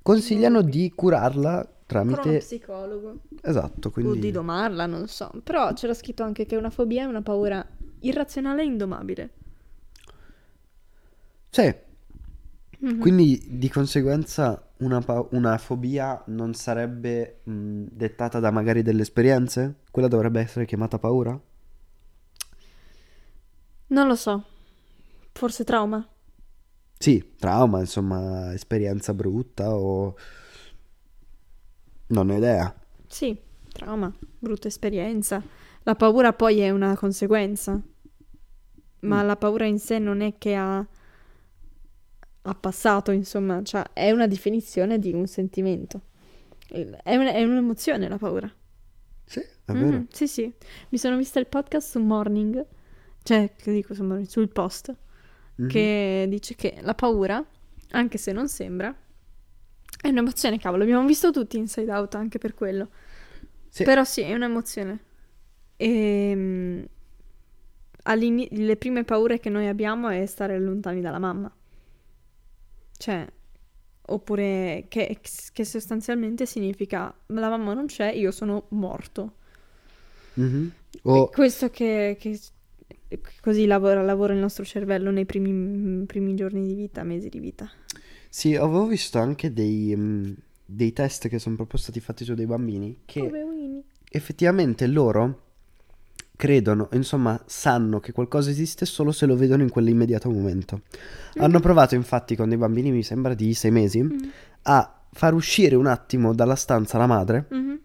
Consigliano 0.01 0.61
di 0.61 0.91
curarla 0.95 1.61
Con 1.85 2.01
uno 2.07 2.15
tramite... 2.15 2.37
psicologo. 2.39 3.19
Esatto, 3.41 3.89
O 3.89 3.91
quindi... 3.91 4.19
di 4.19 4.31
domarla, 4.31 4.85
non 4.85 5.07
so. 5.07 5.29
Però 5.43 5.71
c'era 5.73 5.93
scritto 5.93 6.23
anche 6.23 6.45
che 6.45 6.55
una 6.55 6.69
fobia 6.71 7.03
è 7.03 7.05
una 7.05 7.21
paura 7.21 7.63
irrazionale 7.99 8.63
e 8.63 8.65
indomabile. 8.65 9.29
Sì, 11.55 11.73
Mhm. 12.79 12.99
quindi 12.99 13.41
di 13.59 13.69
conseguenza 13.69 14.71
una, 14.79 14.99
pa- 15.01 15.25
una 15.31 15.57
fobia 15.57 16.21
non 16.27 16.53
sarebbe 16.53 17.41
mh, 17.43 17.83
dettata 17.91 18.39
da 18.39 18.51
magari 18.51 18.81
delle 18.81 19.03
esperienze? 19.03 19.75
Quella 19.91 20.07
dovrebbe 20.07 20.41
essere 20.41 20.65
chiamata 20.65 20.97
paura? 20.99 21.39
Non 23.89 24.07
lo 24.07 24.15
so. 24.15 24.43
Forse 25.33 25.63
trauma? 25.63 26.07
Sì, 26.97 27.33
trauma, 27.37 27.79
insomma, 27.81 28.53
esperienza 28.53 29.13
brutta 29.13 29.75
o... 29.75 30.15
Non 32.07 32.29
ho 32.29 32.35
idea. 32.37 32.73
Sì, 33.07 33.37
trauma, 33.71 34.11
brutta 34.39 34.67
esperienza. 34.67 35.41
La 35.83 35.95
paura 35.95 36.33
poi 36.33 36.59
è 36.59 36.69
una 36.69 36.95
conseguenza. 36.97 37.81
Ma 39.01 39.21
Mm. 39.21 39.27
la 39.27 39.35
paura 39.35 39.65
in 39.65 39.79
sé 39.79 39.99
non 39.99 40.21
è 40.21 40.37
che 40.37 40.55
ha, 40.55 40.85
ha 42.43 42.55
passato, 42.55 43.11
insomma, 43.11 43.61
cioè 43.63 43.83
è 43.93 44.11
una 44.11 44.27
definizione 44.27 44.99
di 44.99 45.13
un 45.13 45.25
sentimento. 45.27 46.01
È, 46.67 47.15
un- 47.15 47.25
è 47.27 47.43
un'emozione 47.43 48.07
la 48.09 48.17
paura. 48.17 48.51
Sì, 49.25 49.39
è 49.39 49.71
vero. 49.71 49.85
Mhm, 49.87 50.07
sì, 50.11 50.27
sì. 50.27 50.53
Mi 50.89 50.97
sono 50.97 51.17
vista 51.17 51.39
il 51.39 51.47
podcast 51.47 51.89
su 51.91 51.99
Morning, 51.99 52.65
cioè, 53.23 53.51
che 53.55 53.71
dico 53.71 53.93
su 53.93 54.03
Morning, 54.03 54.27
sul 54.27 54.49
post, 54.49 54.93
Mhm. 55.55 55.67
che 55.67 56.25
dice 56.29 56.55
che 56.55 56.77
la 56.81 56.95
paura, 56.95 57.43
anche 57.91 58.17
se 58.17 58.31
non 58.31 58.47
sembra, 58.49 58.93
è 60.01 60.07
un'emozione, 60.09 60.57
cavolo. 60.57 60.83
Abbiamo 60.83 61.05
visto 61.07 61.31
tutti 61.31 61.57
Inside 61.57 61.91
Out 61.91 62.15
anche 62.15 62.39
per 62.39 62.53
quello. 62.55 62.89
Sì. 63.69 63.83
Però 63.83 64.03
sì, 64.03 64.21
è 64.21 64.33
un'emozione. 64.33 64.99
E 65.77 66.87
le 68.49 68.75
prime 68.77 69.03
paure 69.05 69.39
che 69.39 69.49
noi 69.49 69.67
abbiamo 69.67 70.09
è 70.09 70.25
stare 70.25 70.59
lontani 70.59 70.99
dalla 71.01 71.19
mamma. 71.19 71.53
Cioè, 73.03 73.27
oppure 74.05 74.85
che, 74.87 75.19
che 75.51 75.65
sostanzialmente 75.65 76.45
significa 76.45 77.13
la 77.25 77.49
mamma 77.49 77.73
non 77.73 77.87
c'è, 77.87 78.13
io 78.13 78.31
sono 78.31 78.67
morto. 78.69 79.33
Mhm. 80.35 80.71
O... 81.03 81.27
Questo 81.27 81.69
che, 81.69 82.15
che- 82.17 82.39
così 83.41 83.65
lavora, 83.65 84.01
lavora 84.01 84.31
il 84.31 84.39
nostro 84.39 84.63
cervello 84.63 85.11
nei 85.11 85.25
primi, 85.25 86.05
primi 86.05 86.33
giorni 86.33 86.65
di 86.65 86.75
vita, 86.75 87.03
mesi 87.03 87.27
di 87.27 87.39
vita. 87.39 87.69
Sì, 88.29 88.55
avevo 88.55 88.85
visto 88.87 89.19
anche 89.19 89.51
dei, 89.51 89.93
mh, 89.93 90.35
dei 90.65 90.93
test 90.93 91.27
che 91.27 91.39
sono 91.39 91.55
proprio 91.57 91.77
stati 91.79 91.99
fatti 91.99 92.23
su 92.23 92.33
dei 92.35 92.45
bambini 92.45 93.01
che 93.03 93.19
Poverini. 93.19 93.83
effettivamente 94.11 94.87
loro 94.87 95.41
credono, 96.35 96.89
insomma, 96.93 97.39
sanno 97.45 97.99
che 97.99 98.11
qualcosa 98.11 98.49
esiste 98.49 98.85
solo 98.85 99.11
se 99.11 99.25
lo 99.25 99.35
vedono 99.35 99.61
in 99.63 99.69
quell'immediato 99.69 100.29
momento. 100.29 100.81
Hanno 101.37 101.59
provato 101.59 101.95
infatti 101.95 102.35
con 102.35 102.49
dei 102.49 102.57
bambini, 102.57 102.91
mi 102.91 103.03
sembra 103.03 103.33
di 103.33 103.53
sei 103.53 103.71
mesi, 103.71 104.01
Mhm. 104.01 104.31
a 104.63 105.01
far 105.11 105.33
uscire 105.33 105.75
un 105.75 105.85
attimo 105.85 106.33
dalla 106.33 106.55
stanza 106.55 106.97
la 106.97 107.05
madre 107.07 107.45
Mhm. 107.49 107.79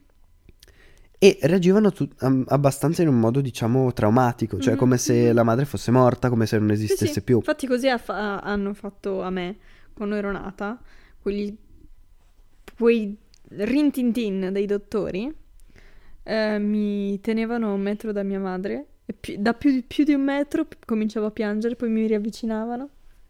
e 1.18 1.38
reagivano 1.42 1.90
tu- 1.92 2.08
abbastanza 2.46 3.02
in 3.02 3.08
un 3.08 3.18
modo, 3.20 3.40
diciamo, 3.40 3.92
traumatico, 3.92 4.58
cioè 4.58 4.72
Mhm, 4.74 4.78
come 4.78 4.96
se 4.98 5.28
mhm. 5.28 5.34
la 5.34 5.42
madre 5.42 5.64
fosse 5.64 5.90
morta, 5.90 6.28
come 6.28 6.46
se 6.46 6.58
non 6.58 6.68
Sì, 6.68 6.74
esistesse 6.74 7.12
sì. 7.14 7.22
più. 7.22 7.36
Infatti 7.36 7.66
così 7.66 7.88
ha 7.88 7.98
fa- 7.98 8.38
hanno 8.40 8.72
fatto 8.74 9.22
a 9.22 9.30
me 9.30 9.56
quando 9.92 10.14
ero 10.14 10.30
nata, 10.32 10.80
quegli, 11.20 11.54
quei 12.76 13.16
rintintin 13.50 14.50
dei 14.52 14.66
dottori 14.66 15.34
eh, 16.30 16.58
mi 16.58 17.18
tenevano 17.20 17.70
a 17.70 17.72
un 17.72 17.80
metro 17.80 18.12
da 18.12 18.22
mia 18.22 18.38
madre 18.38 18.86
e 19.06 19.14
più- 19.14 19.36
da 19.38 19.54
più, 19.54 19.70
di- 19.70 19.82
più 19.82 20.04
di 20.04 20.12
un 20.12 20.20
metro 20.22 20.66
p- 20.66 20.76
cominciavo 20.84 21.26
a 21.26 21.30
piangere, 21.30 21.74
poi 21.74 21.88
mi 21.88 22.06
riavvicinavano 22.06 22.88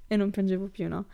e 0.08 0.16
non 0.16 0.30
piangevo 0.30 0.66
più, 0.66 0.88
no? 0.88 1.06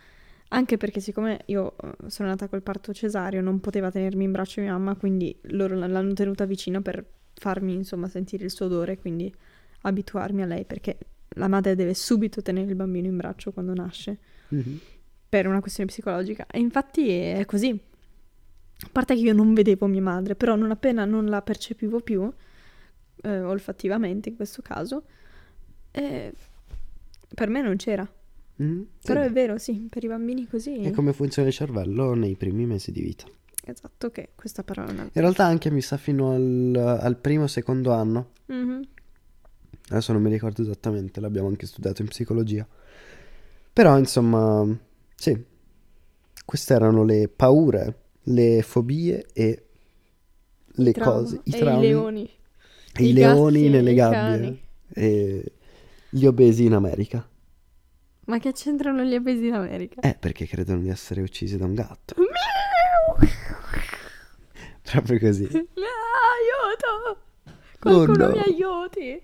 Anche 0.48 0.76
perché 0.78 1.00
siccome 1.00 1.40
io 1.46 1.74
eh, 1.82 2.08
sono 2.10 2.28
nata 2.28 2.48
col 2.48 2.62
parto 2.62 2.94
cesareo 2.94 3.42
non 3.42 3.60
poteva 3.60 3.90
tenermi 3.90 4.24
in 4.24 4.32
braccio 4.32 4.60
mia 4.62 4.72
mamma, 4.72 4.94
quindi 4.94 5.36
loro 5.48 5.74
l'hanno 5.74 6.12
tenuta 6.14 6.46
vicino 6.46 6.80
per 6.80 7.04
farmi 7.34 7.74
insomma 7.74 8.08
sentire 8.08 8.44
il 8.44 8.50
suo 8.50 8.66
odore, 8.66 8.96
quindi 8.98 9.30
abituarmi 9.82 10.42
a 10.42 10.46
lei 10.46 10.64
perché 10.64 10.96
la 11.36 11.48
madre 11.48 11.74
deve 11.74 11.92
subito 11.94 12.40
tenere 12.40 12.68
il 12.70 12.76
bambino 12.76 13.08
in 13.08 13.16
braccio 13.16 13.52
quando 13.52 13.74
nasce 13.74 14.18
Mhm. 14.48 14.78
per 15.28 15.46
una 15.48 15.60
questione 15.60 15.90
psicologica. 15.90 16.46
E 16.50 16.60
infatti 16.60 17.10
è 17.10 17.44
così. 17.44 17.78
A 18.80 18.88
parte 18.90 19.14
che 19.14 19.20
io 19.20 19.32
non 19.32 19.54
vedevo 19.54 19.86
mia 19.86 20.02
madre, 20.02 20.34
però 20.34 20.56
non 20.56 20.70
appena 20.70 21.04
non 21.04 21.26
la 21.26 21.42
percepivo 21.42 22.00
più, 22.00 22.30
eh, 23.22 23.40
olfattivamente 23.40 24.28
in 24.28 24.36
questo 24.36 24.62
caso, 24.62 25.04
eh, 25.90 26.32
per 27.34 27.48
me 27.48 27.62
non 27.62 27.76
c'era. 27.76 28.08
Mhm, 28.56 28.86
sì. 28.98 29.06
Però 29.06 29.22
è 29.22 29.30
vero, 29.30 29.58
sì, 29.58 29.86
per 29.90 30.04
i 30.04 30.08
bambini 30.08 30.46
così. 30.46 30.82
È 30.82 30.90
come 30.90 31.12
funziona 31.12 31.48
il 31.48 31.54
cervello 31.54 32.14
nei 32.14 32.36
primi 32.36 32.66
mesi 32.66 32.92
di 32.92 33.00
vita. 33.00 33.26
Esatto, 33.66 34.10
che 34.10 34.30
questa 34.34 34.62
parola. 34.62 35.02
In 35.02 35.10
realtà 35.12 35.44
anche 35.44 35.70
mi 35.70 35.80
sa 35.80 35.96
fino 35.96 36.32
al, 36.32 36.98
al 37.00 37.16
primo 37.16 37.46
secondo 37.46 37.92
anno. 37.92 38.30
Mhm. 38.46 38.82
Adesso 39.88 40.12
non 40.12 40.22
mi 40.22 40.30
ricordo 40.30 40.62
esattamente, 40.62 41.20
l'abbiamo 41.20 41.48
anche 41.48 41.66
studiato 41.66 42.02
in 42.02 42.08
psicologia. 42.08 42.66
Però, 43.72 43.98
insomma, 43.98 44.66
sì, 45.14 45.44
queste 46.44 46.74
erano 46.74 47.04
le 47.04 47.28
paure, 47.28 48.02
le 48.24 48.62
fobie 48.62 49.26
e 49.32 49.66
le 50.66 50.92
Trauma. 50.92 51.12
cose, 51.20 51.40
i 51.44 51.54
E 51.54 51.58
traumi, 51.58 51.84
i 51.84 51.88
leoni. 51.88 52.30
e 52.96 53.02
i 53.04 53.08
i 53.08 53.12
leoni 53.12 53.60
gatti, 53.62 53.68
nelle 53.70 53.94
gabbie 53.94 54.58
e 54.94 55.52
gli 56.08 56.24
obesi 56.26 56.64
in 56.64 56.72
America. 56.74 57.26
Ma 58.26 58.38
che 58.38 58.52
c'entrano 58.52 59.02
gli 59.04 59.14
obesi 59.14 59.46
in 59.46 59.52
America? 59.54 60.00
Eh, 60.00 60.16
perché 60.18 60.46
credono 60.46 60.80
di 60.80 60.88
essere 60.88 61.20
uccisi 61.20 61.56
da 61.58 61.66
un 61.66 61.74
gatto. 61.74 62.14
Proprio 64.82 65.18
così. 65.18 65.44
Aiuto! 65.44 67.18
Qualcuno 67.78 68.24
Oh, 68.24 68.28
no. 68.28 68.32
mi 68.34 68.38
aiuti! 68.40 69.20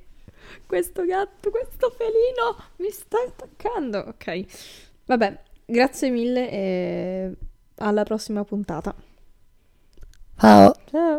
Questo 0.67 1.05
gatto, 1.05 1.51
questo 1.51 1.91
felino 1.91 2.57
mi 2.77 2.91
sta 2.91 3.19
attaccando. 3.27 3.99
Ok. 3.99 4.45
Vabbè, 5.07 5.43
grazie 5.65 6.11
mille 6.11 6.51
e 6.51 7.35
alla 7.81 8.05
prossima 8.05 8.45
puntata. 8.45 8.95
Ciao. 10.39 10.75
Ciao. 10.91 11.19